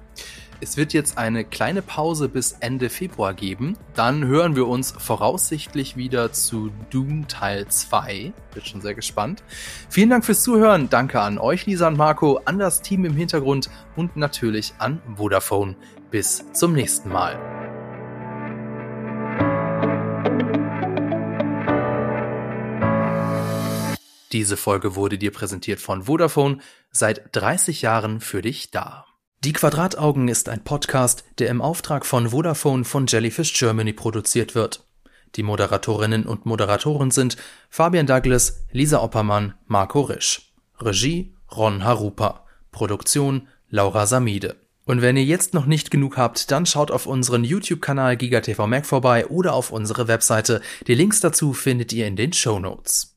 [0.61, 3.77] Es wird jetzt eine kleine Pause bis Ende Februar geben.
[3.95, 8.33] Dann hören wir uns voraussichtlich wieder zu Doom Teil 2.
[8.55, 9.43] Bin schon sehr gespannt.
[9.89, 10.89] Vielen Dank fürs Zuhören.
[10.89, 15.77] Danke an euch, Lisa und Marco, an das Team im Hintergrund und natürlich an Vodafone.
[16.11, 17.39] Bis zum nächsten Mal.
[24.33, 26.59] Diese Folge wurde dir präsentiert von Vodafone,
[26.91, 29.07] seit 30 Jahren für dich da.
[29.45, 34.87] Die Quadrataugen ist ein Podcast, der im Auftrag von Vodafone von Jellyfish Germany produziert wird.
[35.35, 37.37] Die Moderatorinnen und Moderatoren sind
[37.69, 40.55] Fabian Douglas, Lisa Oppermann, Marco Risch.
[40.81, 42.47] Regie Ron Harupa.
[42.73, 44.57] Produktion Laura Samide.
[44.87, 48.87] Und wenn ihr jetzt noch nicht genug habt, dann schaut auf unseren YouTube-Kanal GigaTV Mac
[48.87, 50.63] vorbei oder auf unsere Webseite.
[50.87, 53.14] Die Links dazu findet ihr in den Show Notes.